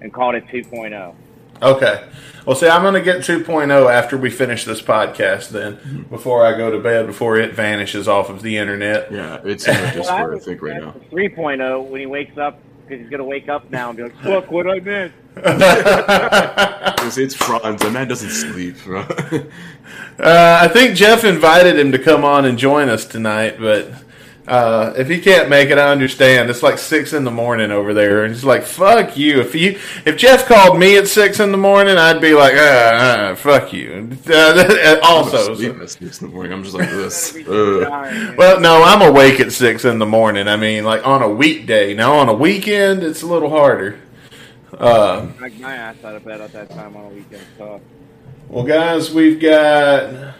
[0.00, 0.52] and called it oh.
[0.52, 1.14] 2.0.
[1.62, 2.04] Okay.
[2.46, 5.50] Well, see, I'm going to get 2.0 after we finish this podcast.
[5.50, 9.12] Then, before I go to bed, before it vanishes off of the internet.
[9.12, 10.94] Yeah, it's in the Well, Discord, I think, right now.
[11.12, 14.50] 3.0 when he wakes up because he's gonna wake up now and be like, "Fuck,
[14.50, 15.14] what I missed."
[17.08, 17.80] It's, it's Franz.
[17.80, 19.00] That man doesn't sleep, bro.
[20.18, 23.90] Uh, I think Jeff invited him to come on and join us tonight, but
[24.48, 26.48] uh, if he can't make it, I understand.
[26.50, 29.78] It's like six in the morning over there, and he's like, "Fuck you." If you
[30.06, 33.72] if Jeff called me at six in the morning, I'd be like, "Uh, uh fuck
[33.72, 36.52] you." Uh, also, sleep so- six in the morning.
[36.52, 37.30] I'm just like this.
[37.36, 37.88] Every single Ugh.
[37.88, 38.36] time.
[38.36, 40.48] well, no, I'm awake at six in the morning.
[40.48, 41.94] I mean, like on a weekday.
[41.94, 44.00] Now on a weekend, it's a little harder.
[44.76, 47.42] Uh, Knock my ass out of bed at that time on a weekend.
[47.56, 47.80] So
[48.48, 50.34] Well, guys, we've got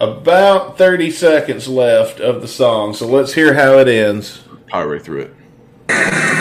[0.00, 4.42] about 30 seconds left of the song, so let's hear how it ends.
[4.68, 6.39] Power right through it.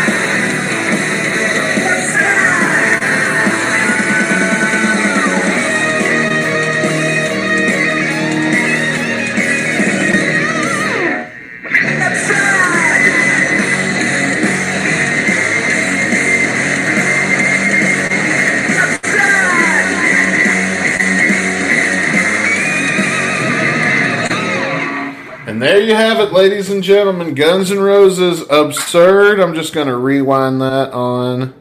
[26.39, 27.35] Ladies and gentlemen.
[27.35, 29.41] Guns N' Roses Absurd.
[29.41, 31.53] I'm just going to rewind that on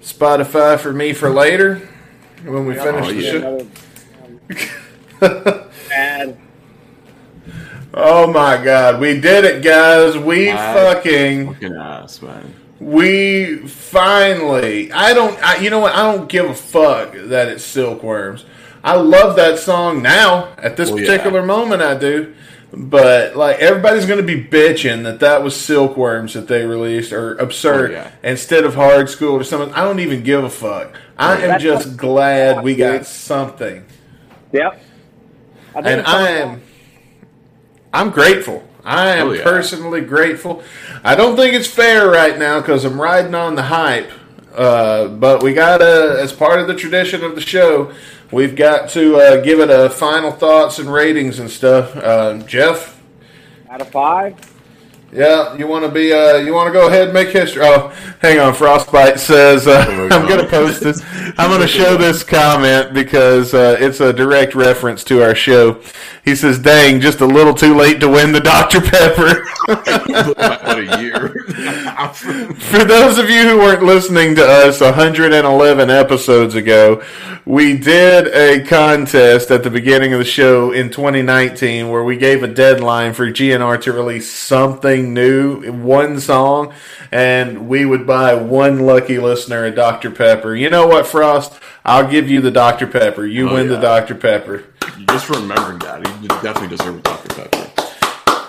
[0.00, 1.86] Spotify for me for later
[2.42, 3.30] when we oh, finish Oh, the yeah.
[5.20, 5.20] show.
[5.20, 6.38] another bad.
[7.92, 10.16] Oh my god, we did it, guys.
[10.16, 11.52] We My fucking.
[11.52, 12.54] Fucking ass, man.
[12.80, 14.92] We finally.
[14.92, 15.38] I don't.
[15.44, 15.94] I, you know what?
[15.94, 18.46] I don't give a fuck that it's Silkworms.
[18.82, 20.54] I love that song now.
[20.56, 21.06] At this Well, yeah.
[21.06, 22.34] particular moment, I do.
[22.72, 27.36] But like everybody's going to be bitching that that was Silkworms that they released or
[27.36, 28.10] absurd Oh, yeah.
[28.22, 29.72] instead of Hard Skool or something.
[29.72, 30.94] I don't even give a fuck.
[31.18, 33.84] I am That's just what- glad we got something,
[34.52, 34.80] Yep.
[35.74, 36.62] I think and it's I something- am.
[37.94, 38.62] I'm grateful.
[38.84, 39.42] I am Oh, yeah.
[39.42, 40.62] personally grateful.
[41.02, 44.10] I don't think it's fair right now because I'm riding on the hype.
[44.54, 47.90] Uh, but we got to, as part of the tradition of the show,
[48.30, 51.96] we've got to uh, give it a final thoughts and ratings and stuff.
[51.96, 53.00] Uh, Jeff,
[53.70, 54.34] out of five.
[55.12, 57.62] yeah, you want to be, uh, you want to go ahead and make history?
[57.64, 57.88] Oh,
[58.20, 58.54] hang on.
[58.54, 61.02] Frostbite says uh, Oh I'm going to post this.
[61.38, 65.80] I'm going to show this comment because uh, it's a direct reference to our show.
[66.24, 71.00] He says, "Dang, just a little too late to win the Dr Pepper." About a
[71.00, 71.35] year.
[72.16, 77.02] For those of you who weren't listening to us 111 episodes ago,
[77.46, 82.42] we did a contest at the beginning of the show in 2019 where we gave
[82.42, 86.74] a deadline for GNR to release something new, one song,
[87.10, 90.10] and we would buy one lucky listener a Dr.
[90.10, 90.54] Pepper.
[90.54, 91.58] You know what, Frost?
[91.82, 92.86] I'll give you the Dr.
[92.86, 93.24] Pepper.
[93.24, 93.80] You Oh, win the.
[93.80, 94.14] Dr.
[94.16, 94.64] Pepper.
[95.08, 97.34] Just remembering that, he definitely deserves Dr.
[97.34, 97.55] Pepper.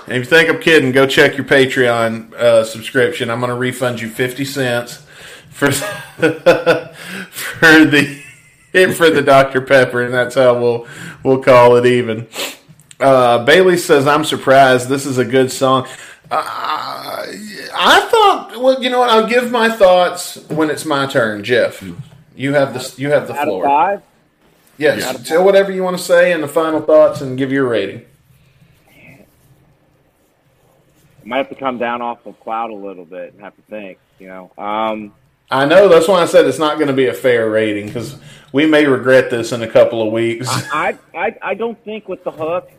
[0.07, 3.29] And if you think I'm kidding, go check your Patreon uh, subscription.
[3.29, 5.05] I'm going to refund you fifty cents
[5.49, 8.23] for for the
[8.95, 10.87] for the Dr Pepper, and that's how we'll
[11.23, 12.27] we'll call it even.
[12.99, 14.87] Uh, Bailey says, "I'm surprised.
[14.87, 15.87] This is a good song."
[16.29, 18.61] Uh, I thought.
[18.61, 19.09] Well, you know what?
[19.09, 21.43] I'll give my thoughts when it's my turn.
[21.43, 21.83] Jeff,
[22.35, 23.65] you have the you have the floor.
[23.65, 24.01] five,
[24.77, 28.05] Yes, tell whatever you want to say and the final thoughts, and give your rating.
[28.89, 29.23] I
[31.27, 33.99] might have to come down off the cloud a little bit and have to think.
[34.19, 35.13] You know, um,
[35.51, 38.17] I know that's why I said it's not going to be a fair rating because
[38.51, 40.47] we may regret this in a couple of weeks.
[40.49, 42.71] I, I I don't think with the hook.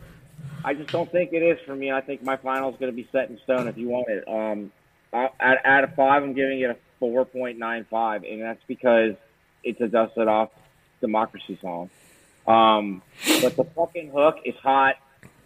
[0.63, 1.91] I just don't think it is for me.
[1.91, 4.27] I think my final is going to be set in stone if you want it.
[4.27, 4.71] Um,
[5.13, 8.61] I, out, out of five, I'm giving it a four point nine five, and that's
[8.67, 9.15] because
[9.63, 10.49] it's a dusted off
[11.01, 11.89] democracy song.
[12.45, 13.01] Um,
[13.41, 14.95] but the fucking hook is hot.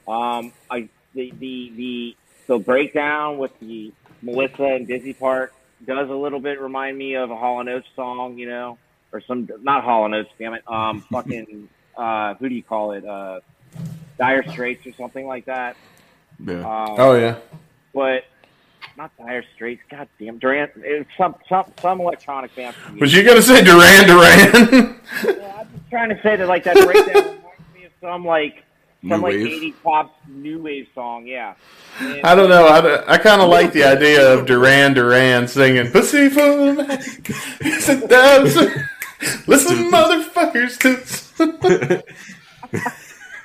[0.07, 3.91] Um, I the the the the breakdown with the
[4.21, 5.53] Melissa and Dizzy part
[5.85, 8.77] does a little bit remind me of a Hall and Oates song, you know,
[9.11, 10.63] or some not Hall and Oates, damn it.
[10.67, 13.05] Um, fucking uh, who do you call it?
[13.05, 13.41] Uh,
[14.17, 15.75] Dire Straits or something like that.
[16.39, 16.59] Yeah.
[16.59, 17.37] Um, oh yeah,
[17.93, 18.23] but
[18.97, 19.81] not Dire Straits.
[19.89, 20.69] God damn, Duran.
[20.77, 22.75] It's some some some electronic band.
[22.75, 24.99] from was you going to say Duran Duran?
[25.23, 28.55] Yeah, I'm just trying to say that like that breakdown reminds me of some like
[28.55, 28.63] some
[29.03, 29.61] New like wave?
[29.61, 31.27] 80s pop new wave song.
[31.27, 31.55] Yeah.
[31.99, 32.65] And- I don't know.
[32.67, 37.29] I, I kind of like the idea of Duran Duran singing "Pussy full of magic."
[37.61, 38.55] Yes, it does.
[39.47, 40.79] Listen, motherfuckers.
[40.79, 42.03] To...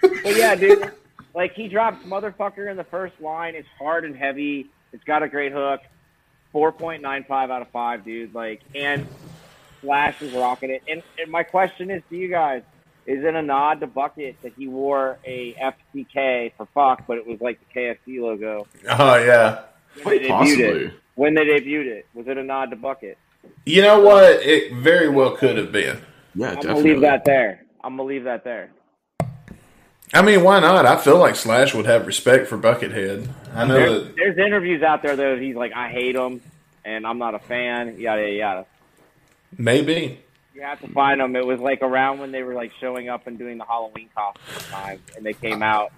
[0.00, 0.92] But yeah, dude.
[1.34, 3.54] Like he drops motherfucker in the first line.
[3.54, 4.70] It's hard and heavy.
[4.92, 5.80] It's got a great hook.
[6.52, 8.34] Four point nine five out of five, dude.
[8.34, 9.06] Like and
[9.80, 10.82] Slash is rocking it.
[10.88, 12.62] And, and my question is to you guys:
[13.08, 17.26] Is it a nod to Bucket that he wore a FCK for fuck, but it
[17.26, 19.62] was like the KFC logo Oh yeah.
[20.02, 20.64] when they debuted Possibly.
[20.84, 20.92] it?
[21.14, 23.16] When they debuted it, was it a nod to Bucket?
[23.64, 24.42] You know what?
[24.42, 26.00] It very well could have been.
[26.34, 26.82] Yeah, I'm definitely.
[26.82, 27.64] gonna leave that there.
[27.82, 28.70] I'm gonna leave that there.
[30.12, 30.84] I mean, why not?
[30.86, 33.28] I feel like Slash would have respect for Buckethead.
[33.54, 34.16] I know There's, that.
[34.16, 35.38] there's interviews out there though.
[35.38, 36.40] He's like, I hate him,
[36.84, 37.98] and I'm not a fan.
[37.98, 38.66] Yada yada yada.
[39.56, 40.20] Maybe.
[40.58, 41.36] You have to find them.
[41.36, 44.72] It was like around when they were like showing up and doing the Halloween costume
[44.72, 45.92] time, and they came out.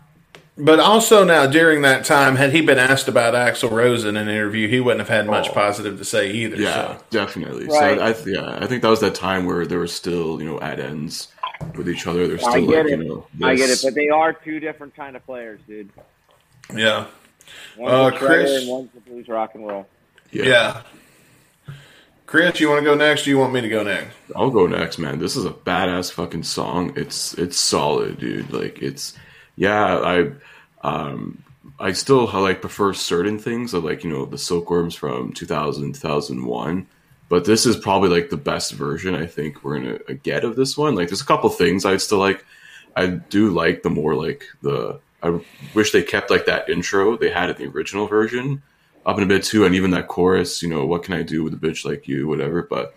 [0.58, 4.28] But also now, during that time, had he been asked about Axl Rose in an
[4.28, 5.52] interview, he wouldn't have had much Oh.
[5.54, 6.56] positive to say either.
[6.56, 7.04] Yeah, So.
[7.08, 7.68] definitely.
[7.68, 7.96] Right.
[7.98, 10.46] So I, th- yeah, I think that was that time where there were still, you
[10.46, 11.28] know, at ends
[11.74, 12.28] with each other.
[12.28, 12.98] There's I still get like, it.
[12.98, 15.88] you know, I get it, but they are two different kind of players, dude.
[16.76, 17.06] Yeah.
[17.78, 19.86] One's Uh, a Chris- and one's the blues rock and roll.
[20.30, 20.82] Yeah.
[22.30, 24.14] Chris, you want to go next or you want me to go next?
[24.36, 25.18] I'll go next, man.
[25.18, 26.92] This is a badass fucking song.
[26.94, 28.52] It's it's solid, dude.
[28.52, 29.18] Like it's
[29.56, 30.30] yeah, I
[30.86, 31.42] um
[31.80, 35.92] I still I like prefer certain things, so like you know the Silkworms from 2000
[35.92, 36.86] 2001.
[37.28, 40.78] But this is probably like the best version I think we're gonna get of this
[40.78, 40.94] one.
[40.94, 42.44] Like there's a couple things I'd still like.
[42.94, 45.00] I do like the more like the.
[45.20, 45.40] I
[45.74, 48.62] wish they kept like that intro they had in the original version
[49.06, 50.62] up in a bit too, and even that chorus.
[50.62, 52.62] You know, what can I do with a bitch like you, whatever.
[52.62, 52.94] But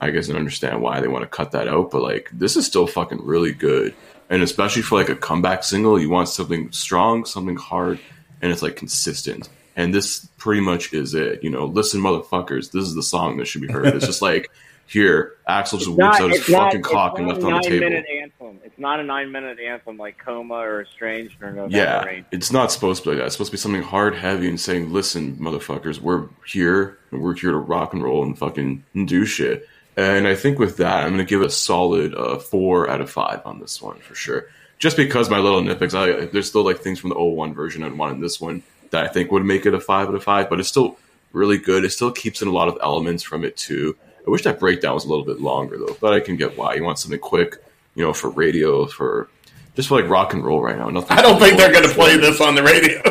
[0.00, 2.66] I guess I understand why they want to cut that out, but like this is
[2.66, 3.94] still fucking really good.
[4.30, 8.00] And especially for like a comeback single, you want something strong, something hard,
[8.40, 9.48] and it's like consistent.
[9.76, 11.42] And this pretty much is it.
[11.42, 13.86] You know, listen, motherfuckers, this is the song that should be heard.
[13.86, 14.50] It's just like
[14.86, 17.86] here, Axl just whips out his fucking cock and left not on the table.
[17.86, 18.60] anthem.
[18.64, 22.24] It's not a nine minute anthem like Coma or Estranged or November Yeah, Rain.
[22.32, 23.26] it's not supposed to be like that.
[23.26, 27.34] It's supposed to be something hard, heavy, and saying, "Listen, motherfuckers, we're here and we're
[27.34, 31.10] here to rock and roll and fucking do shit." And I think with that, I'm
[31.12, 34.46] gonna give it a solid uh, four out of five on this one for sure.
[34.78, 37.96] Just because my little nitpicks, I, there's still like things from the 01 version I'd
[37.96, 40.50] want in this one that I think would make it a five out of five,
[40.50, 40.98] but it's still
[41.32, 41.84] really good.
[41.84, 43.96] It still keeps in a lot of elements from it too.
[44.26, 46.74] I wish that breakdown was a little bit longer though, but I can get why
[46.74, 47.56] you want something quick,
[47.94, 49.28] you know, for radio, for
[49.76, 50.88] just for like rock and roll right now.
[50.88, 51.18] Nothing.
[51.18, 53.02] I don't think they're going to play this on the radio.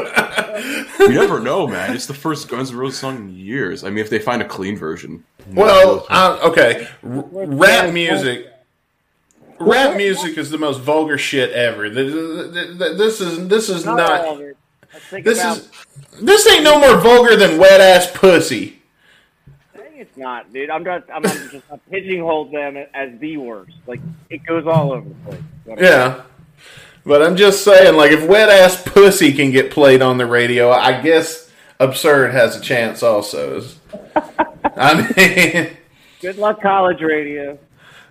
[1.00, 1.94] You never know, man.
[1.94, 3.84] It's the first Guns N' Roses song in years.
[3.84, 5.24] I mean, if they find a clean version.
[5.50, 6.88] well, uh, okay.
[7.04, 8.48] R- rap music.
[9.60, 11.90] Rap music is the most vulgar shit ever.
[11.90, 14.22] Th- th- th- th- This is this is Not not.
[14.22, 14.58] all of it.
[14.92, 15.70] Let's think This about is
[16.22, 18.82] this ain't no more vulgar than wet ass pussy.
[20.04, 20.70] It's not, dude.
[20.70, 23.74] I'm just I'm just I'm pigeonhole them as the worst.
[23.88, 25.16] Like it goes all over the
[25.66, 25.80] place.
[25.80, 26.24] Yeah.
[27.06, 30.72] But I'm just saying, like, if wet ass pussy can get played on the radio,
[30.72, 33.62] I guess absurd has a chance also.
[34.78, 35.78] I mean,
[36.22, 37.60] Good luck, college radio.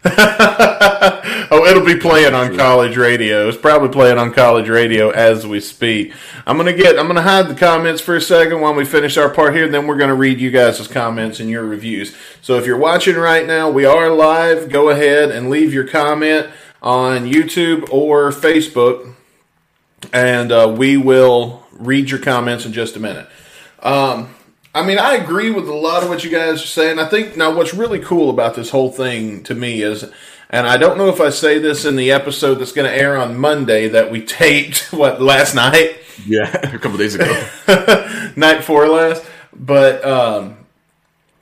[1.51, 3.49] oh, it'll be playing on college radio.
[3.49, 6.13] It's probably playing on college radio as we speak.
[6.45, 6.99] I'm gonna get.
[6.99, 9.69] I'm gonna hide the comments for a second while we finish our part here.
[9.69, 12.17] Then we're gonna read you guys' comments and your reviews.
[12.41, 14.71] So if you're watching right now, we are live.
[14.71, 16.49] Go ahead and leave your comment
[16.83, 19.15] on YouTube or Facebook.
[20.13, 23.29] and uh, we will read your comments in just a minute.
[23.81, 24.35] Um,
[24.75, 26.99] I mean, I agree with a lot of what you guys are saying.
[26.99, 30.05] I think now what's really cool about this whole thing to me is,
[30.49, 33.17] and I don't know if I say this in the episode that's going to air
[33.19, 37.25] on Monday that we taped what last night, Yeah, a couple days ago.
[38.37, 40.57] night before last, but um,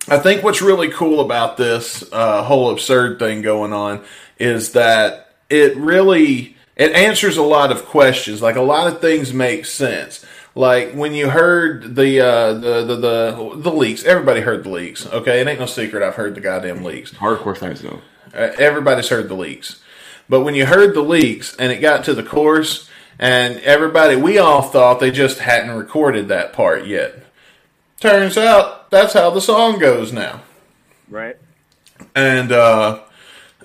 [0.08, 4.04] I think what's really cool about this uh, whole absurd thing going on
[4.40, 8.42] is that it really it answers a lot of questions.
[8.42, 10.24] Like a lot of things make sense.
[10.60, 15.06] Like when you heard the uh, the, the the the leaks, everybody heard the leaks.
[15.06, 16.02] Okay, it ain't no secret.
[16.02, 17.12] I've heard the goddamn leaks.
[17.12, 18.02] Hardcore fans know.
[18.34, 19.82] Uh, everybody's heard the leaks.
[20.28, 24.36] But when you heard the leaks and it got to the chorus, and everybody, we
[24.36, 27.14] all thought they just hadn't recorded that part yet.
[27.98, 30.42] Turns out that's how the song goes now.
[31.08, 31.38] Right.
[32.14, 33.00] And uh,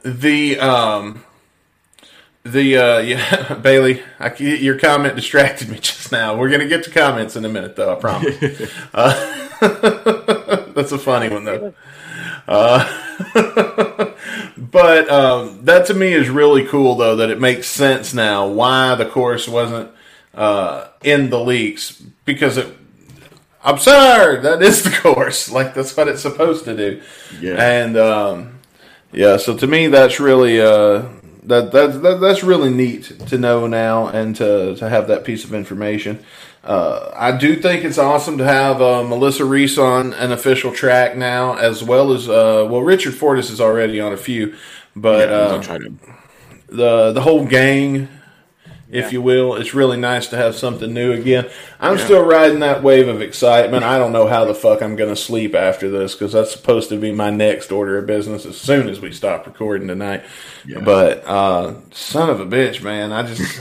[0.01, 1.24] the um,
[2.45, 6.37] the uh, yeah, Bailey, I, your comment distracted me just now.
[6.37, 7.91] We're gonna get to comments in a minute, though.
[7.91, 8.71] I promise.
[8.93, 9.47] uh,
[10.73, 11.73] that's a funny one, though.
[12.47, 12.85] Uh,
[14.57, 18.93] but um, that to me is really cool, though, that it makes sense now why
[18.93, 19.89] the chorus wasn't
[20.35, 22.77] uh, in the leaks because it.
[23.67, 24.43] Absurd!
[24.43, 25.49] That is the course.
[25.49, 27.01] Like that's what it's supposed to do.
[27.41, 27.55] Yeah.
[27.55, 28.59] And um,
[29.11, 31.07] yeah, so to me, that's really uh,
[31.47, 35.43] that, that that that's really neat to know now and to to have that piece
[35.43, 36.23] of information.
[36.63, 41.15] Uh, I do think it's awesome to have uh, Melissa Reese on an official track
[41.15, 44.55] now, as well as uh, well, Richard Fortus is already on a few,
[44.95, 45.79] but yeah, uh,
[46.67, 48.07] the the whole gang,
[48.95, 49.55] if you will.
[49.55, 51.49] It's really nice to have something new again.
[51.79, 53.83] I'm still riding that wave of excitement.
[53.83, 56.89] I don't know how the fuck I'm going to sleep after this because that's supposed
[56.89, 60.23] to be my next order of business as soon as we stop recording tonight.
[60.65, 60.79] Yeah.
[60.79, 63.59] But uh, son of a bitch, man, I just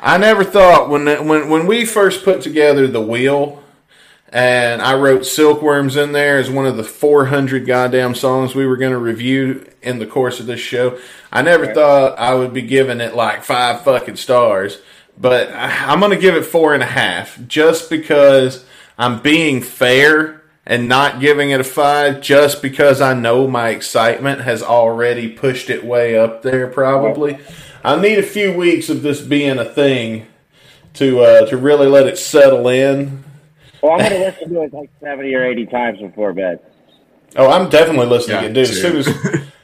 [0.00, 3.62] I never thought when when when we first put together the wheel.
[4.32, 8.76] And I wrote Silkworms in there as one of the 400 goddamn songs we were
[8.76, 11.00] going to review in the course of this show.
[11.32, 14.78] I never thought I would be giving it like five fucking stars,
[15.18, 18.64] but I- I'm going to give it four and a half just because
[18.98, 24.42] I'm being fair and not giving it a five just because I know my excitement
[24.42, 27.38] has already pushed it way up there probably.
[27.82, 30.26] I need a few weeks of this being a thing
[30.94, 33.24] to uh, to really let it settle in.
[33.82, 36.60] Well, I'm gonna listen to it like seventy or eighty times before bed.
[37.36, 38.68] Oh, I'm definitely listening Yeah, to it, dude.
[38.68, 39.06] As soon as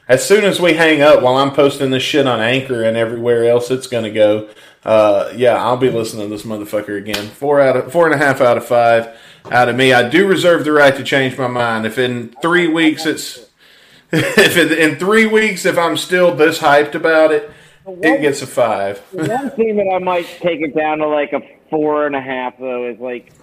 [0.07, 3.45] as soon as we hang up, while I'm posting this shit on Anchor and everywhere
[3.45, 4.49] else it's gonna go,
[4.85, 7.27] uh, yeah, I'll be listening to this motherfucker again.
[7.27, 9.17] Four out of four and a half out of five
[9.51, 9.93] out of me.
[9.93, 11.85] I do reserve the right to change my mind.
[11.85, 13.49] If in three weeks it's
[14.11, 17.51] if it, in three weeks if I'm still this hyped about it,
[17.85, 18.99] it gets a five.
[19.11, 22.57] One thing that I might take it down to like a four and a half
[22.57, 23.33] though is like,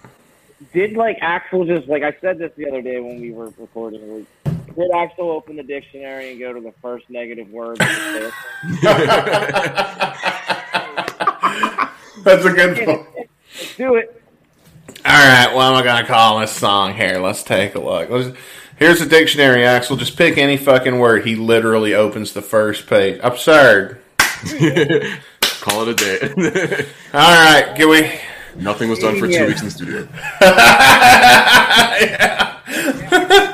[0.72, 4.26] did like Axl just like I said this the other day when we were recording?
[4.66, 7.78] Like, did Axl open the dictionary and go to the first negative word?
[12.24, 13.06] That's a good one.
[13.58, 14.22] Let's do it.
[15.04, 17.18] All right, what am I going to call this song here?
[17.18, 18.08] Let's take a look.
[18.08, 18.36] Let's,
[18.78, 19.98] here's the dictionary, Axl.
[19.98, 21.26] Just pick any fucking word.
[21.26, 23.20] He literally opens the first page.
[23.22, 24.00] Absurd.
[25.60, 26.86] Call it a day.
[27.12, 28.10] All right, can we?
[28.62, 29.46] Nothing was done for two Yeah.
[29.46, 30.08] weeks in the studio.
[33.20, 33.53] You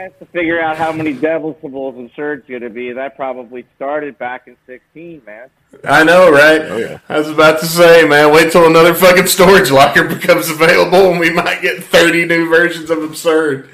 [0.00, 2.92] guys to figure out how many Devilsables insured's going to be.
[2.92, 5.50] That probably started back in 16, man.
[5.84, 6.62] I know, right?
[6.62, 6.98] Oh, yeah.
[7.08, 11.20] I was about to say, man, wait till another fucking storage locker becomes available and
[11.20, 13.68] we might get 30 new versions of Absurd.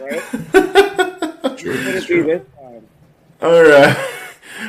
[0.00, 0.22] Right?
[1.56, 2.46] Sure, It's going that's to be true.
[3.42, 3.96] All right.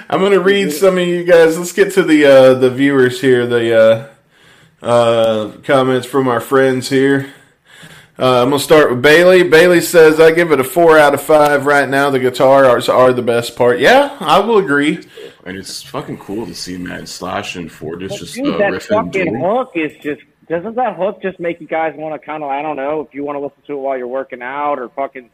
[0.09, 1.57] I'm going to read some of you guys.
[1.57, 4.09] Let's get to the uh, the viewers here, the
[4.81, 7.31] uh, uh, comments from our friends here.
[8.19, 9.43] Uh, I'm going to start with Bailey.
[9.43, 12.09] Bailey says, I give it a 4 out of 5 right now.
[12.09, 13.79] The guitars are the best part.
[13.79, 15.07] Yeah, I will agree.
[15.45, 19.33] And it's fucking cool to see man Slash and Fortus just Dude, uh, that fucking
[19.35, 19.57] duel.
[19.57, 20.21] hook is just.
[20.49, 23.13] Doesn't that hook just make you guys want to kind of, I don't know, if
[23.13, 25.29] you want to listen to it while you're working out or fucking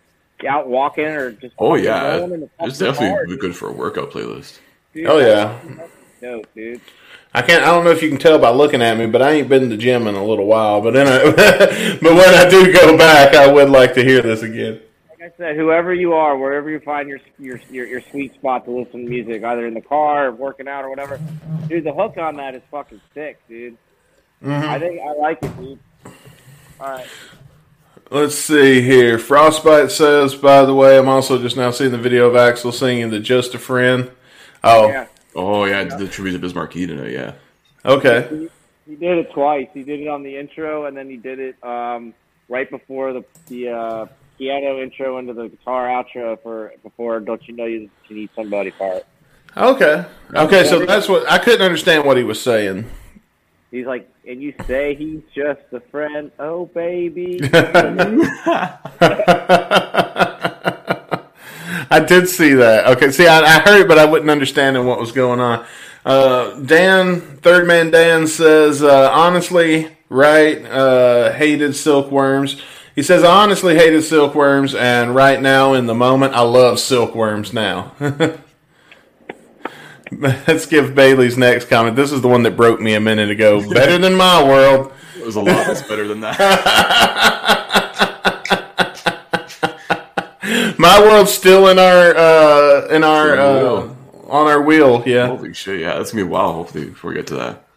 [0.48, 1.56] out walking or just.
[1.58, 4.60] Oh yeah, rolling in the it's fucking car, definitely good for a workout playlist.
[4.94, 5.08] dude.
[5.08, 5.58] Oh, yeah.
[6.22, 6.82] Dope, dude.
[7.36, 7.64] I can't.
[7.64, 9.64] I don't know if you can tell by looking at me, but I ain't been
[9.64, 10.80] to the gym in a little while.
[10.80, 14.42] But then, I, but when I do go back, I would like to hear this
[14.42, 14.82] again.
[15.10, 18.64] Like I said, whoever you are, wherever you find your your your, your sweet spot
[18.66, 21.20] to listen to music, either in the car or working out or whatever,
[21.68, 23.78] dude, the hook on that is fucking sick, dude.
[24.42, 24.70] Mm-hmm.
[24.70, 25.80] I think I like it, dude.
[26.80, 27.08] All right.
[28.12, 29.20] Let's see here.
[29.20, 33.10] Frostbite says, by the way, I'm also just now seeing the video of Axl singing
[33.10, 34.10] the "Just a Friend."
[34.64, 35.08] Oh, Yeah.
[35.36, 37.12] Oh yeah, I did the tribute to Biz Markie tonight.
[37.12, 37.34] Yeah,
[37.84, 38.50] okay.
[38.88, 39.68] He did it twice.
[39.74, 42.14] He did it on the intro, and then he did it um,
[42.48, 44.06] right before the the uh,
[44.38, 49.06] piano intro into the guitar outro for before "Don't You Know You Need Somebody" part.
[49.58, 50.06] Okay.
[50.34, 52.90] Okay, so that's what I couldn't understand what he was saying.
[53.72, 56.32] He's like, and you say he's just a friend.
[56.40, 57.40] Oh, baby.
[61.96, 62.88] I did see that.
[62.98, 65.66] Okay, see, I, I heard it, but I wasn't understanding what was going on.
[66.06, 72.62] Uh, Dan, Third Man Dan says, uh, honestly, right, uh, hated silkworms.
[72.96, 77.54] He says, I honestly hated silkworms, and right now, in the moment, I love silkworms
[77.54, 77.94] now.
[80.12, 81.96] Let's give Bailey's next comment.
[81.96, 83.62] This is the one that broke me a minute ago.
[83.74, 84.92] Better than my world.
[85.18, 87.82] It was a lot that's better than that.
[90.86, 93.96] My world's still in our uh, in our On uh,
[94.30, 95.02] on our wheel.
[95.06, 95.28] Yeah.
[95.28, 95.80] Holy shit!
[95.80, 96.54] Yeah, that's gonna be a while.
[96.54, 97.68] Hopefully, before we get to that.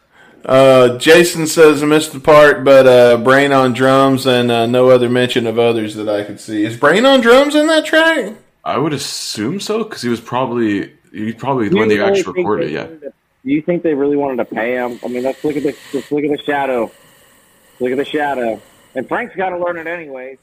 [0.44, 4.90] Uh, Jason says I missed the part, but uh, Brain on drums and uh, no
[4.90, 6.64] other mention of others that I could see.
[6.64, 8.34] Is Brain on drums in that track?
[8.62, 12.34] I would assume so because he was probably he probably the one they really actually
[12.42, 12.68] recorded.
[12.68, 15.00] they Yeah, to- Do you think they really wanted to pay him?
[15.02, 16.92] I mean, let's look at the let's look at the shadow.
[17.80, 18.60] Look at the shadow.
[18.94, 20.36] And Frank's got to learn it anyways.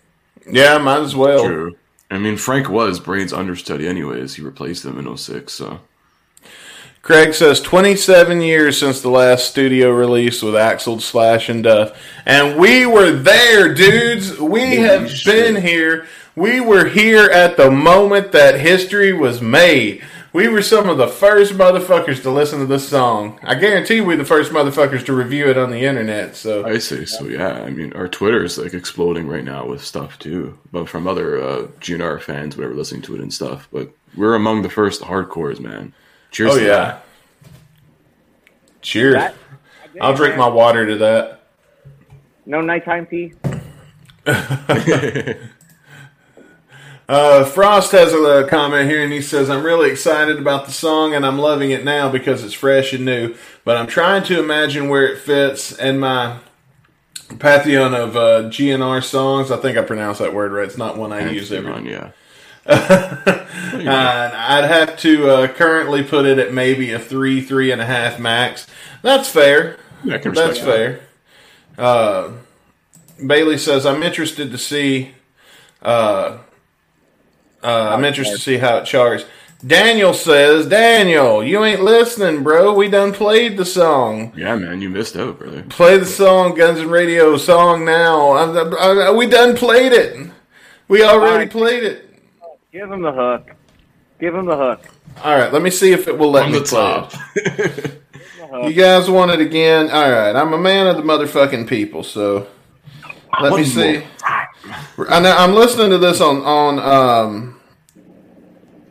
[0.49, 1.43] Yeah, might as well.
[1.45, 1.75] true.
[2.09, 4.35] I mean, Frank was Brain's understudy, anyways.
[4.35, 5.79] He replaced him in 06, so
[7.05, 11.95] Craig says 27 years since the last studio release with Axl, Slash, and Duff.
[12.25, 14.39] And we were there, dudes.
[14.39, 15.53] We have shit.
[15.53, 16.07] been here.
[16.35, 20.03] We were here at the moment that history was made.
[20.35, 23.39] We were some of the first motherfuckers to listen to this song.
[23.41, 26.35] I guarantee we're the first motherfuckers to review it on the internet.
[26.35, 27.23] So I say so.
[27.23, 31.07] Yeah, I mean, our Twitter is like exploding right now with stuff too, but from
[31.07, 33.69] other uh, GNR fans, whatever, listening to it and stuff.
[33.71, 35.93] But we're among the first hardcores, man.
[36.31, 36.51] Cheers!
[36.51, 36.99] Oh to yeah.
[38.81, 39.13] Cheers.
[39.13, 39.35] That-
[40.01, 41.47] I'll drink my water to that.
[42.45, 43.31] No nighttime pee.
[47.07, 51.13] Uh, Frost has a comment here, and he says, "I'm really excited about the song,
[51.13, 53.35] and I'm loving it now because it's fresh and new.
[53.63, 56.39] But I'm trying to imagine where it fits in my
[57.39, 59.51] pantheon of uh, GNR songs.
[59.51, 60.65] I think I pronounced that word right.
[60.65, 62.11] It's not one I use every on, yeah.
[63.75, 67.85] And I'd have to uh, currently put it at maybe a three, three and a
[67.85, 68.65] half max.
[69.03, 69.77] That's fair.
[70.03, 70.65] Yeah, I can That's that.
[70.65, 70.99] fair.
[71.77, 72.31] Uh,
[73.25, 75.11] Bailey says, "I'm interested to see.
[75.81, 76.39] Uh,
[77.65, 79.25] uh, I'm interested to see how it charts."
[79.65, 82.73] Daniel says, "Daniel, you ain't listening, bro.
[82.73, 84.31] We done played the song.
[84.35, 85.63] Yeah, man, you missed out, brother.
[85.69, 88.31] Play the song, Guns and Radio song now.
[88.31, 90.29] I, I, I- we done played it.
[90.87, 91.49] We already Alright.
[91.51, 92.01] played it."
[92.71, 93.51] Give him the hook.
[94.19, 94.81] Give him the hook.
[95.23, 97.13] All right, let me see if it will let On me the play top.
[97.35, 97.83] it.
[98.37, 98.67] Him the.
[98.69, 99.89] You guys want it again?
[99.89, 102.47] All right, I'm a man of the motherfucking people, so
[103.41, 104.03] let me see.
[104.97, 107.54] more I know I'm listening to this on on um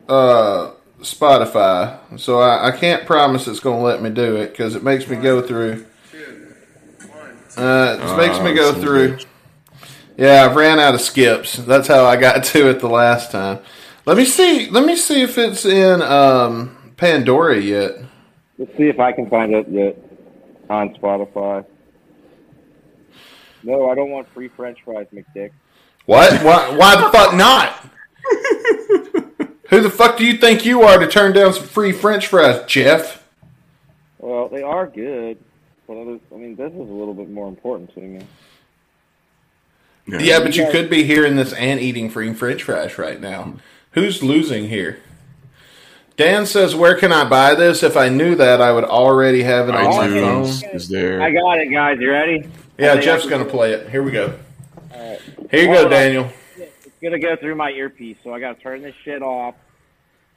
[0.07, 4.75] uh Spotify, so I, I can't promise it's going to let me do it because
[4.75, 5.85] it makes me go through.
[7.57, 9.17] Uh, it makes me Oh, go son of a through.
[9.17, 9.25] bitch.
[10.17, 11.57] Yeah, I've ran out of skips.
[11.57, 13.59] That's how I got to it the last time.
[14.05, 14.69] Let me see.
[14.69, 17.97] Let me see if it's in um, Pandora yet.
[18.57, 19.97] Let's see if I can find it yet
[20.69, 21.65] on Spotify.
[23.63, 25.51] No, I don't want free French fries, McDick.
[26.05, 26.41] What?
[26.43, 26.75] Why?
[26.75, 27.89] Why the fuck not?
[29.69, 32.63] Who the fuck do you think you are to turn down some free French fries,
[32.67, 33.23] Jeff?
[34.19, 35.37] Well, they are good,
[35.87, 38.25] but I mean, this is a little bit more important to me.
[40.07, 43.55] Yeah, but you could be hearing this and eating free French fries right now.
[43.91, 44.99] Who's losing here?
[46.17, 47.81] Dan says, "Where can I buy this?
[47.81, 51.21] If I knew that, I would already have it on my phone." is there.
[51.21, 51.99] I got it, guys.
[51.99, 52.47] You ready?
[52.77, 53.89] Yeah, Jeff's gonna play it.
[53.89, 54.33] Here we go.
[54.93, 55.21] Alright.
[55.51, 55.91] Here you Hold go, on.
[55.91, 56.29] Daniel.
[57.05, 59.53] It's gonna go through my earpiece, so I gotta turn this shit off.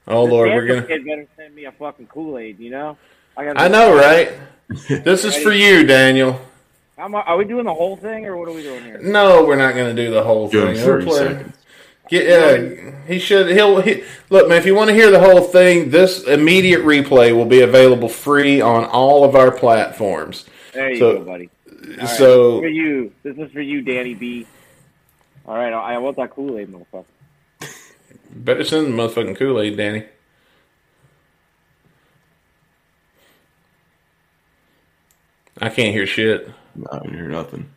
[0.07, 0.83] Oh The Lord, we're gonna.
[0.83, 2.95] kid better send me a fucking Kool Aid, you know?
[3.35, 3.59] I gotta.
[3.59, 4.31] I know, right?
[5.03, 6.39] This is for you, Daniel.
[6.95, 8.99] How mu- are we doing the whole thing, or what are we doing here?
[9.01, 10.85] No, we're not gonna do the whole Give him thing.
[10.85, 11.55] We're 30 playing- seconds.
[12.07, 13.47] Get, yeah, he should.
[13.49, 14.59] He'll he, look, man.
[14.59, 18.61] If you want to hear the whole thing, this immediate replay will be available free
[18.61, 20.45] on all of our platforms.
[20.75, 21.49] There you So- go, buddy.
[21.73, 24.45] All right, so for you, this is for you, Danny B.
[25.49, 27.05] All right, I I want that Kool Aid, motherfucker.
[28.29, 30.05] better send the motherfucking Kool Aid, Danny.
[35.59, 36.51] I can't hear shit.
[36.75, 37.71] No, I didn't hear nothing.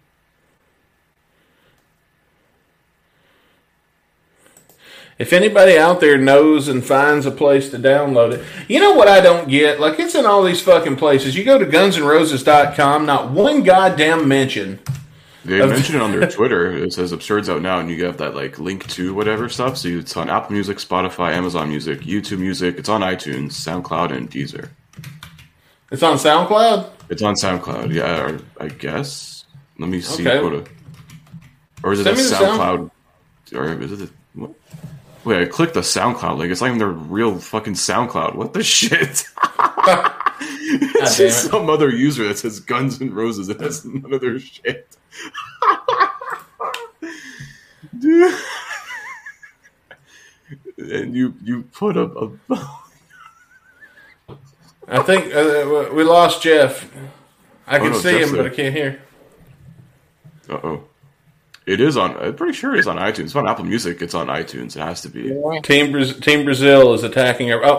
[5.18, 9.08] If anybody out there knows and finds a place to download it, you know what
[9.08, 9.80] I don't get?
[9.80, 11.36] Like it's in all these fucking places.
[11.36, 14.78] You go to gunsandroses.com, not one goddamn mention.
[15.44, 16.70] They mentioned it on their Twitter.
[16.76, 19.76] It says Absurd's out now, and you have that like link to whatever stuff.
[19.76, 22.76] So it's on Apple Music, Spotify, Amazon Music, YouTube Music.
[22.78, 24.68] It's on iTunes, SoundCloud, and Deezer.
[25.90, 26.88] It's on SoundCloud.
[27.10, 27.92] It's on SoundCloud.
[27.92, 29.44] Yeah, or, I guess.
[29.78, 30.26] Let me see.
[30.26, 30.42] Okay.
[30.42, 30.64] What a,
[31.82, 32.90] or is it Send a me the sound-
[33.50, 33.58] SoundCloud?
[33.58, 34.08] Or is it?
[34.08, 34.52] A, what?
[35.24, 36.50] Wait, I clicked the SoundCloud link.
[36.52, 38.34] It's like even the real fucking SoundCloud.
[38.36, 39.00] What the shit?
[40.40, 41.50] it's just it.
[41.50, 43.48] some other user that says Guns and Roses.
[43.48, 44.96] It has none of their shit.
[47.98, 48.34] Dude.
[50.78, 52.30] and you you put up a
[54.88, 56.88] I think uh, we lost Jeff.
[57.66, 58.46] I can no, see Jeff's him, but.
[58.46, 59.00] I can't hear.
[60.50, 60.84] Uh oh.
[61.64, 62.16] It is on.
[62.16, 63.20] I'm pretty sure it's on iTunes.
[63.26, 64.02] It's on Apple Music.
[64.02, 64.74] It's on iTunes.
[64.76, 65.28] It has to be.
[65.62, 67.52] Team Braz- Team Brazil is attacking.
[67.52, 67.78] Our, oh,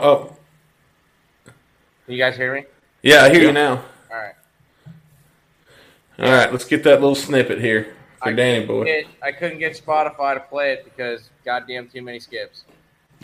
[1.47, 1.51] oh,
[2.07, 2.63] You guys hear me?
[3.01, 3.47] yeah, I hear Yeah.
[3.47, 3.84] you now.
[6.20, 6.32] All right.
[6.32, 8.86] All right, let's get that little snippet here for I Danny boy.
[8.86, 12.66] get- I couldn't get Spotify to play it because goddamn too many skips.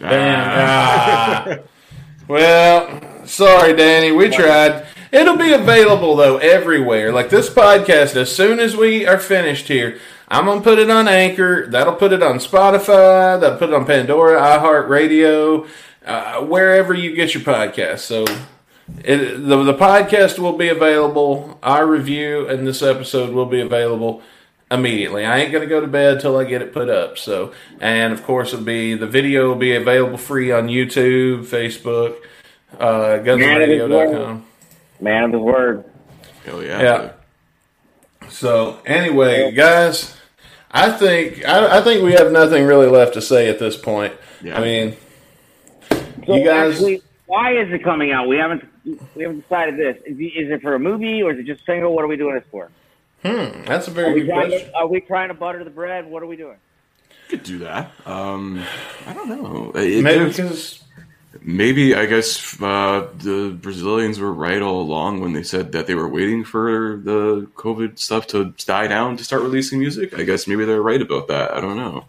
[0.01, 1.59] Ah.
[2.27, 4.11] well, sorry, Danny.
[4.11, 4.85] We tried.
[5.11, 7.11] It'll be available though everywhere.
[7.11, 11.07] Like this podcast, as soon as we are finished here, I'm gonna put it on
[11.07, 11.67] Anchor.
[11.67, 13.39] That'll put it on Spotify.
[13.39, 15.67] That'll put it on Pandora, iHeartRadio,
[16.05, 17.99] uh, wherever you get your podcast.
[17.99, 18.25] So.
[19.03, 21.57] It, the, the podcast will be available.
[21.63, 24.21] Our review and this episode will be available
[24.71, 25.25] immediately.
[25.25, 27.17] I ain't gonna go to bed till I get it put up.
[27.17, 32.17] So, and of course, it'll be the video will be available free on YouTube, Facebook,
[32.79, 34.45] uh, gunsradio.com.
[34.99, 35.85] Man of the word.
[36.45, 36.81] Hell yeah.
[36.81, 37.11] Yeah.
[38.29, 40.15] So, anyway, guys,
[40.71, 44.13] I think I, I think we have nothing really left to say at this point.
[44.43, 44.59] Yeah.
[44.59, 44.97] I mean,
[45.89, 48.27] So You guys- actually, why is it coming out?
[48.27, 48.63] We haven't
[49.15, 49.97] we haven't decided this.
[50.05, 51.93] Is, it- is it for a movie or is it just single?
[51.95, 52.69] What are we doing this for?
[53.23, 54.59] Hmm, that's a very good question.
[54.71, 56.09] to, are we trying to butter the bread?
[56.09, 56.57] What are we doing?
[57.29, 57.91] You could do that.
[58.05, 58.63] Um,
[59.05, 59.71] I don't know.
[59.75, 60.83] It- Maybe because
[61.41, 65.95] maybe I guess uh, the Brazilians were right all along when they said that they
[65.95, 70.17] were waiting for the COVID stuff to die down to start releasing music.
[70.17, 71.53] I guess maybe they're right about that.
[71.53, 72.05] I don't know.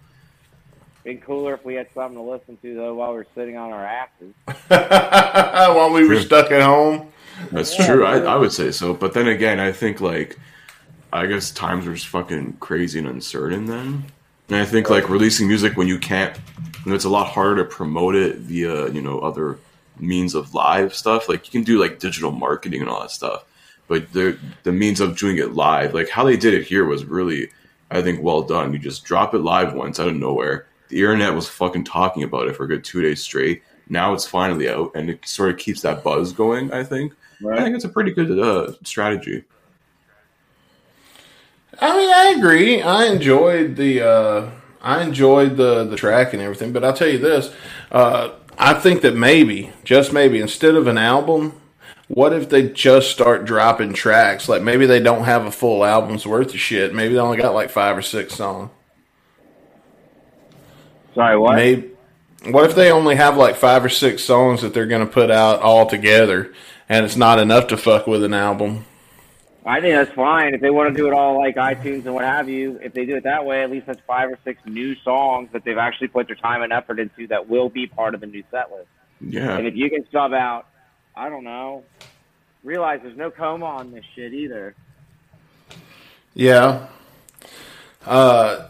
[1.04, 3.72] Been cooler if we had something to listen to though while we were sitting on
[3.72, 4.34] our asses.
[5.74, 7.10] while we were stuck at home.
[7.50, 8.04] That's true.
[8.04, 8.92] I, I would say so.
[8.92, 10.38] But then again, I think like
[11.12, 14.04] I guess times were just fucking crazy and uncertain then.
[14.48, 16.36] And I think like releasing music when you can't
[16.84, 19.58] when it's a lot harder to promote it via, you know, other
[19.98, 21.28] means of live stuff.
[21.28, 23.44] Like you can do like digital marketing and all that stuff.
[23.88, 27.04] But the the means of doing it live, like how they did it here was
[27.04, 27.50] really
[27.90, 28.72] I think well done.
[28.72, 30.66] You just drop it live once out of nowhere.
[30.90, 33.62] The internet was fucking talking about it for a good two days straight.
[33.88, 36.72] Now it's finally out, and it sort of keeps that buzz going.
[36.72, 37.12] I think.
[37.50, 39.44] I think it's a pretty good uh, strategy.
[41.80, 42.82] I mean, I agree.
[42.82, 44.50] I enjoyed the uh,
[44.82, 47.54] I enjoyed the the track and everything, but I'll tell you this:
[47.90, 51.60] uh, I think that maybe, just maybe, instead of an album,
[52.08, 54.48] what if they just start dropping tracks?
[54.48, 56.94] Like maybe they don't have a full album's worth of shit.
[56.94, 58.70] Maybe they only got like five or six songs.
[61.14, 61.56] Sorry, what?
[61.56, 61.90] Maybe.
[62.46, 65.30] What if they only have like five or six songs that they're going to put
[65.30, 66.54] out all together,
[66.88, 68.86] and it's not enough to fuck with an album?
[69.66, 72.24] I think that's fine if they want to do it all like iTunes and what
[72.24, 72.78] have you.
[72.82, 75.64] If they do it that way, at least that's five or six new songs that
[75.64, 78.42] they've actually put their time and effort into that will be part of the new
[78.50, 78.88] set list.
[79.20, 79.58] Yeah.
[79.58, 80.66] And if you can sub out,
[81.14, 81.84] I don't know,
[82.64, 84.74] realize there's no coma on this shit either.
[86.32, 86.86] Yeah.
[88.06, 88.68] Uh,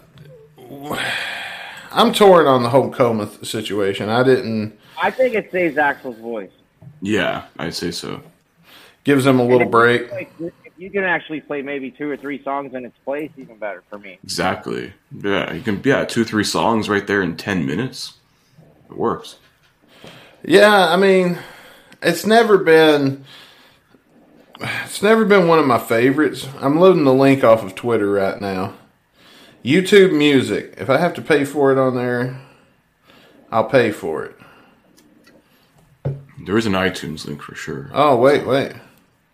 [1.93, 4.09] I'm torn on the whole coma th- situation.
[4.09, 6.51] I didn't I think it saves Axl's voice.
[7.01, 8.23] yeah, I'd say so.
[9.05, 10.11] gives him a little break.
[10.13, 13.57] Like, if you can actually play maybe two or three songs in its place, even
[13.59, 14.19] better for me.
[14.23, 14.93] Exactly.
[15.23, 15.81] Yeah, you can.
[15.85, 18.15] Yeah, two three songs right there in ten minutes.
[18.89, 19.37] It works.
[20.43, 21.39] Yeah, I mean,
[22.03, 23.25] it's never been
[24.85, 26.47] it's never been one of my favorites.
[26.61, 28.75] I'm loading the link off of Twitter right now.
[29.65, 30.75] YouTube Music.
[30.79, 32.41] If I have to pay for it on there,
[33.51, 34.37] I'll pay for it.
[36.47, 37.91] There is an iTunes link for sure.
[37.93, 38.73] Oh, wait, wait.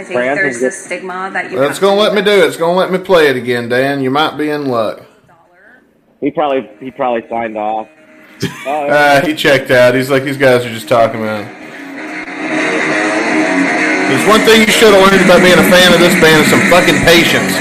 [0.00, 1.54] I think Francis there's is- this stigma that you.
[1.56, 2.46] Well, have it's going to to let me do it.
[2.48, 4.02] It's going to let me play it again, Dan.
[4.02, 5.02] You might be in luck.
[6.20, 7.88] He probably he probably signed off.
[8.66, 9.94] Oh, Uh, he checked out.
[9.94, 11.46] He's like, these guys are just talking about.
[14.10, 16.50] There's one thing you should have learned about being a fan of this band is
[16.50, 17.54] some fucking patience.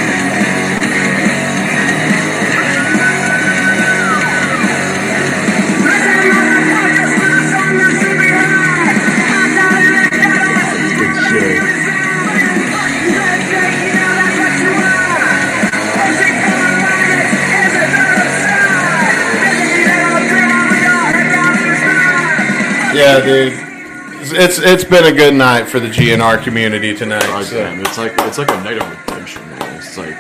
[24.35, 27.23] It's- It's it's been a good night for the GNR community tonight.
[27.23, 29.75] God so- damn, it's like it's like a night of redemption, man.
[29.77, 30.15] It's like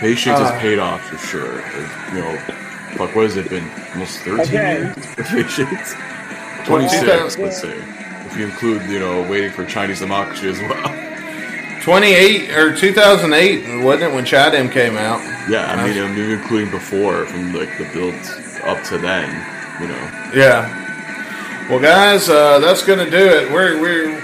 [0.00, 0.50] patience Ah.
[0.52, 1.58] has paid off for sure.
[1.60, 2.36] It's, you know,
[2.96, 3.68] fuck, what has it been?
[3.94, 4.76] Almost thirteen Okay.
[4.78, 5.94] years of patience.
[6.66, 7.72] Twenty six, that's- let's say,
[8.26, 10.92] if you include you know waiting for Chinese democracy as well.
[11.82, 15.20] 28 or 2008, wasn't it when Chadem came out?
[15.48, 18.14] Yeah, I mean, I'm even including before from like the build
[18.64, 19.28] up to then.
[19.80, 20.68] You know, Yeah.
[21.68, 23.50] Well, guys, uh, that's gonna do it.
[23.50, 24.22] We're we're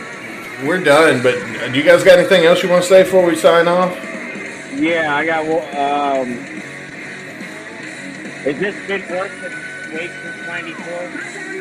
[0.64, 1.22] we're done.
[1.22, 1.34] But
[1.72, 3.90] do you guys got anything else you want to say before we sign off?
[4.74, 5.44] Yeah, I got.
[5.48, 6.28] Um,
[8.44, 9.16] has this been the
[9.92, 10.86] wait since '94?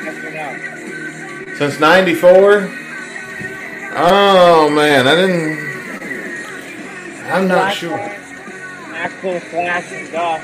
[0.04, 1.56] Yes or no?
[1.56, 2.70] Since '94.
[3.94, 5.72] Oh man, I didn't.
[7.32, 7.98] I'm not Black sure.
[7.98, 10.44] Axl Slash and Duff.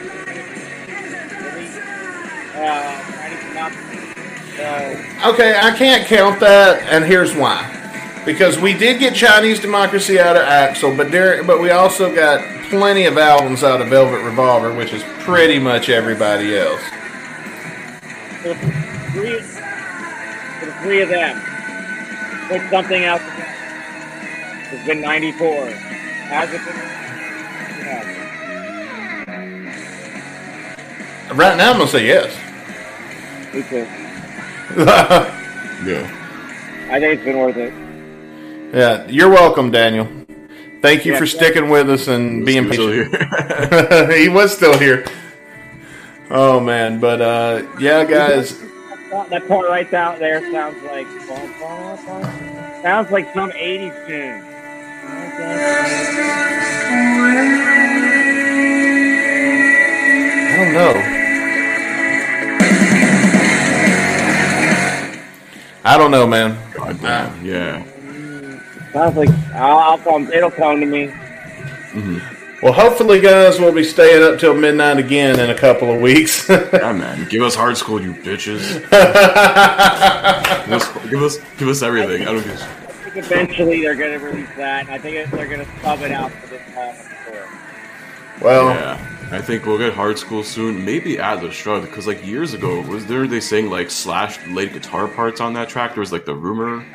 [2.56, 3.98] Uh, Chinese democracy.
[4.00, 4.07] So,
[4.60, 7.74] Okay, I can't count that, and here's why.
[8.26, 12.44] Because we did get Chinese Democracy out of Axl, but there, but we also got
[12.70, 16.82] plenty of albums out of Velvet Revolver, which is pretty much everybody else.
[18.42, 18.56] for the
[19.14, 21.40] three, for the three of them,
[22.50, 23.22] put something out.
[24.74, 25.68] It's been '94.
[25.68, 26.76] Has it been?
[27.86, 28.04] Yeah,
[31.34, 32.34] Right now, I'm gonna say yes.
[33.54, 33.86] me too.
[34.86, 36.06] yeah.
[36.92, 37.74] I think it's been worth it.
[38.76, 40.06] Yeah, you're welcome, Daniel.
[40.84, 41.32] Thank you Yeah, for yeah.
[41.36, 43.16] sticking with us and being Still patient.
[43.16, 44.12] here.
[44.18, 45.06] he was still here.
[46.30, 48.60] Oh man, but uh, yeah, guys.
[49.30, 51.08] That part right out there sounds like
[52.84, 54.44] sounds like some '80s tune.
[60.50, 61.17] I don't know.
[65.88, 66.58] I don't know, man.
[66.74, 67.46] God damn.
[67.46, 67.84] Yeah.
[68.92, 70.32] Sounds like I'll, I'll come.
[70.34, 71.08] It'll come to me.
[71.08, 72.20] Mm-hmm.
[72.64, 76.50] Well, hopefully, guys, we'll be staying up till midnight again in a couple of weeks.
[76.74, 77.28] Yeah, man.
[77.30, 78.82] Give us hard skool, you bitches.
[80.66, 82.24] give, us, give us, give us everything.
[82.24, 82.60] I don't give.
[82.60, 86.02] a- I think eventually they're going to release that, I think they're going to sub
[86.02, 86.96] it out for this time.
[88.42, 90.86] well, Yeah, I think we'll get hard skool soon.
[90.86, 95.08] Maybe Atlas Shrugged, because like years ago, was there they saying like Slash laid guitar
[95.08, 95.94] parts on that track?
[95.94, 96.86] There was like the rumor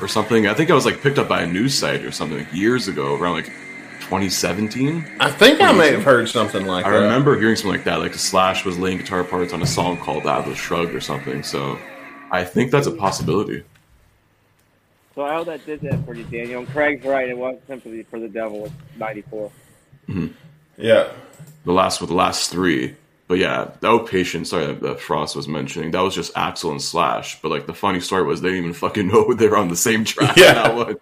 [0.00, 0.46] or something.
[0.48, 2.88] I think I was like picked up by a news site or something like, years
[2.88, 3.46] ago, around like
[4.00, 5.06] 2017.
[5.20, 6.96] I think I may have heard something like I that.
[6.96, 10.26] remember hearing something like that, like Slash was laying guitar parts on a song called
[10.26, 11.44] Atlas Shrugged or something.
[11.44, 11.78] So
[12.32, 13.62] I think that's a possibility.
[15.14, 16.60] So I hope that did that for you, Daniel.
[16.60, 17.28] And Craig's right.
[17.28, 18.66] It was Sympathy for the Devil.
[18.66, 19.50] It's '94.
[20.08, 20.26] Mm-hmm.
[20.76, 21.12] Yeah.
[21.64, 22.96] The last with the last three.
[23.30, 27.40] But yeah, Outpatient, sorry that, that Frost was mentioning, that was just Axl and Slash.
[27.40, 29.76] But like the funny story was they didn't even fucking know they were on the
[29.76, 30.36] same track.
[30.36, 30.94] Yeah.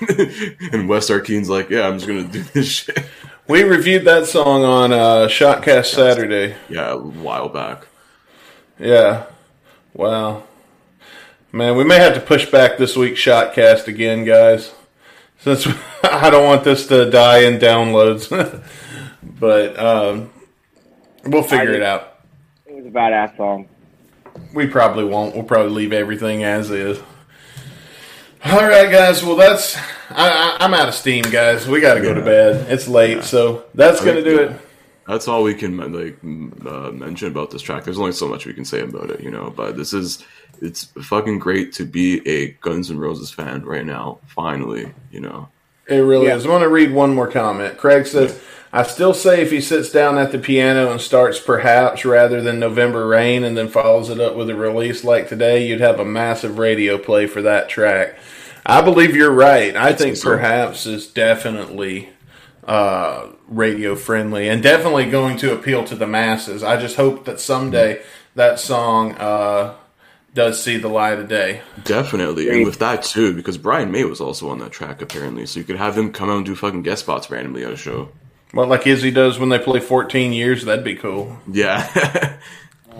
[0.72, 2.98] And West Arkeen's like, yeah, I'm just gonna do this shit.
[3.48, 6.56] We reviewed that song on uh, Shotcast Saturday.
[6.68, 7.86] Yeah, a while back.
[8.76, 9.26] Yeah.
[9.94, 10.42] Wow.
[11.52, 14.74] Man, we may have to push back this week's Shotcast again, guys.
[15.38, 15.68] Since
[16.02, 18.32] I don't want this to die in downloads.
[19.38, 20.30] But um,
[21.24, 22.20] we'll figure it out.
[22.66, 23.68] It was a badass song.
[24.54, 25.34] We probably won't.
[25.34, 26.98] We'll probably leave everything as is.
[28.44, 29.24] All right, guys.
[29.24, 29.76] Well, that's
[30.10, 31.66] I, I, I'm out of steam, guys.
[31.66, 32.70] We got to go to bed.
[32.70, 34.60] It's late, so that's gonna do it.
[35.08, 37.84] That's all we can like uh, mention about this track.
[37.84, 39.52] There's only so much we can say about it, you know.
[39.56, 40.24] But this is
[40.60, 44.18] it's fucking great to be a Guns N' Roses fan right now.
[44.26, 45.48] Finally, you know.
[45.88, 46.36] It really Yeah.
[46.36, 46.46] is.
[46.46, 47.78] I want to read one more comment.
[47.78, 48.40] Craig says,
[48.76, 52.58] I still say if he sits down at the piano and starts perhaps rather than
[52.58, 56.04] November Rain and then follows it up with a release like today, you'd have a
[56.04, 58.16] massive radio play for that track.
[58.66, 59.74] I believe you're right.
[59.74, 60.28] I think so.
[60.28, 62.10] perhaps is definitely
[62.64, 66.62] uh, radio friendly and definitely going to appeal to the masses.
[66.62, 68.02] I just hope that someday
[68.34, 69.74] that song uh,
[70.34, 71.62] does see the light of day.
[71.84, 75.60] Definitely, and with that too, because Brian May was also on that track apparently, so
[75.60, 78.10] you could have him come out and do fucking guest spots randomly at a show.
[78.56, 81.38] Well, like Izzy does when they play 14 years, that'd be cool.
[81.52, 82.38] Yeah,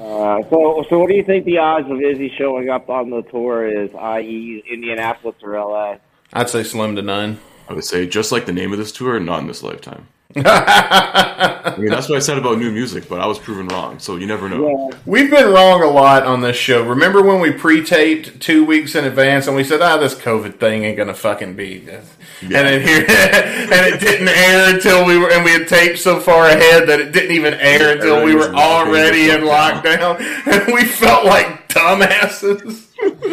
[0.06, 3.22] Uh, so, so what do you think the odds of Izzy showing up on the
[3.22, 5.96] tour is, i.e., Indianapolis or LA?
[6.32, 7.40] I'd say slim to none.
[7.68, 10.06] I would say just like the name of this tour, not in this lifetime.
[10.36, 14.16] I mean, that's what I said about new music, but I was proven wrong, so
[14.16, 14.90] you never know.
[14.90, 16.82] Yeah, We've been wrong a lot on this show.
[16.82, 20.84] Remember when we pre-taped two weeks in advance and we said, "Ah, this COVID thing
[20.84, 22.06] ain't gonna fucking be," this."
[22.42, 26.20] and then here, and it didn't air until we were, and we had taped so
[26.20, 30.84] far ahead that it didn't even air until we were already in lockdown, and we
[30.84, 32.85] felt like dumbasses.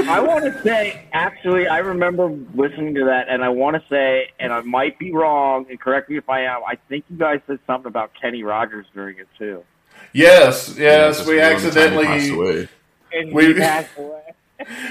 [0.10, 4.30] I want to say, actually, I remember listening to that, and I want to say,
[4.40, 6.62] and I might be wrong, and correct me if I am.
[6.68, 9.64] I think you guys said something about Kenny Rogers during it too.
[10.12, 12.70] Yes, yes, Just we around the passed accidentally away.
[13.14, 14.22] And We- he passed away.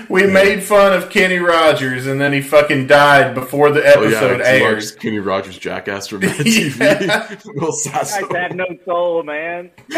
[0.09, 4.41] We made fun of Kenny Rogers, and then he fucking died before the Oh episode
[4.41, 4.73] yeah, aired.
[4.73, 7.45] Mark's Kenny Rogers jackass from Mad TV.
[7.55, 9.71] Will You guys have no soul, man.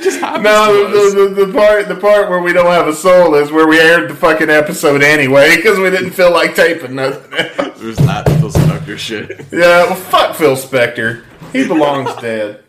[0.00, 3.34] just No, to the, the, the part the part where we don't have a soul
[3.34, 7.32] is where we aired the fucking episode anyway because we didn't feel like taping nothing.
[7.32, 7.80] else.
[7.80, 9.30] There's that Phil Spector shit.
[9.52, 11.24] yeah, well, fuck Phil Spector.
[11.52, 12.62] He belongs dead.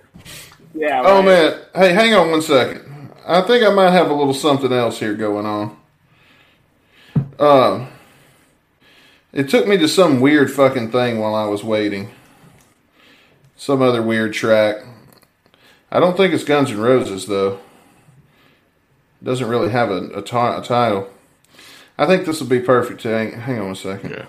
[0.74, 1.02] Yeah.
[1.04, 2.86] Oh man, hey, hang on one second.
[3.30, 5.78] I think I might have a little something else here going on.
[7.38, 7.88] Um,
[9.32, 12.10] it took me to some weird fucking thing while I was waiting.
[13.56, 14.78] Some other weird track.
[15.92, 17.60] I don't think it's Guns N' Roses though.
[19.22, 21.08] It doesn't really have a, a, ti- a title.
[22.00, 23.04] I think this will be perfect.
[23.04, 24.10] Hang, hang on one second.
[24.10, 24.26] Yeah.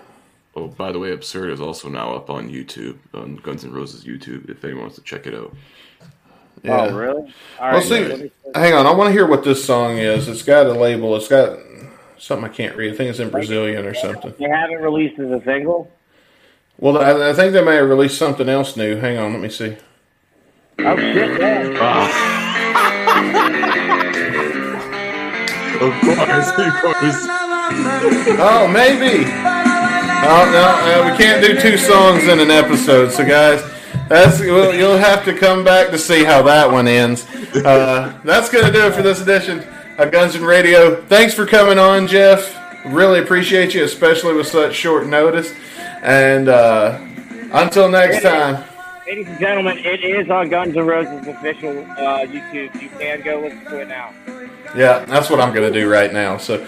[0.55, 4.05] Oh, by the way, Absurd is also now up on YouTube, on Guns N' Roses
[4.05, 5.57] YouTube, if anyone wants to check it out.
[6.63, 6.81] Yeah.
[6.91, 7.23] Oh, really?
[7.59, 7.83] All Well, right.
[7.83, 8.87] see, let hang on.
[8.87, 10.29] I want to hear what this song is.
[10.29, 11.17] It's got a label.
[11.17, 11.59] It's got
[12.19, 12.93] something I can't read.
[12.93, 14.35] I think it's in Brazilian or something.
[14.39, 15.91] They haven't released as a single.
[16.79, 18.97] Well, I, I think they may have released something else new.
[18.97, 19.77] Hang on, let me see.
[20.79, 21.41] Oh shit!
[21.41, 22.27] Yeah.
[25.81, 27.27] Of course, of course.
[28.43, 29.25] Oh, maybe.
[30.23, 30.65] Oh no,
[31.07, 33.13] uh, we can't do two songs in an episode.
[33.13, 33.63] So, guys,
[34.11, 37.25] that's well, you'll have to come back to see how that one ends.
[37.55, 39.65] Uh, that's gonna do it for this edition
[39.99, 41.01] of Guns N' Radio.
[41.03, 42.59] Thanks for coming on, Jeff.
[42.87, 45.55] Really appreciate you, especially with such short notice.
[46.03, 46.99] And uh,
[47.53, 48.65] until next time.
[49.07, 52.83] Ladies and gentlemen, it is on Guns N' Roses official uh, YouTube.
[52.83, 54.13] You can go listen to it now.
[54.75, 56.37] Yeah, that's what I'm going to do right now.
[56.37, 56.67] So,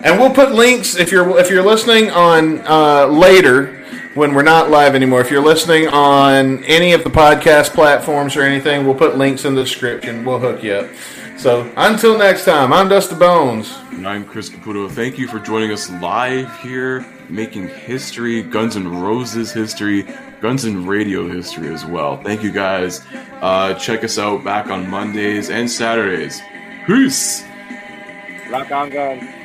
[0.00, 3.79] and we'll put links if you're if you're listening on uh, later
[4.14, 5.20] when we're not live anymore.
[5.20, 9.54] If you're listening on any of the podcast platforms or anything, we'll put links in
[9.54, 10.24] the description.
[10.24, 10.90] We'll hook you up.
[11.36, 13.74] So until next time, I'm Dusty Bones.
[13.92, 14.90] And I'm Chris Caputo.
[14.90, 20.06] Thank you for joining us live here, making history, Guns N' Roses history,
[20.40, 22.16] Guns N' Radio history as well.
[22.22, 23.06] Thank you guys.
[23.40, 26.42] Uh, check us out back on Mondays and Saturdays.
[26.86, 27.44] Peace.
[28.50, 29.39] Rock on, guns.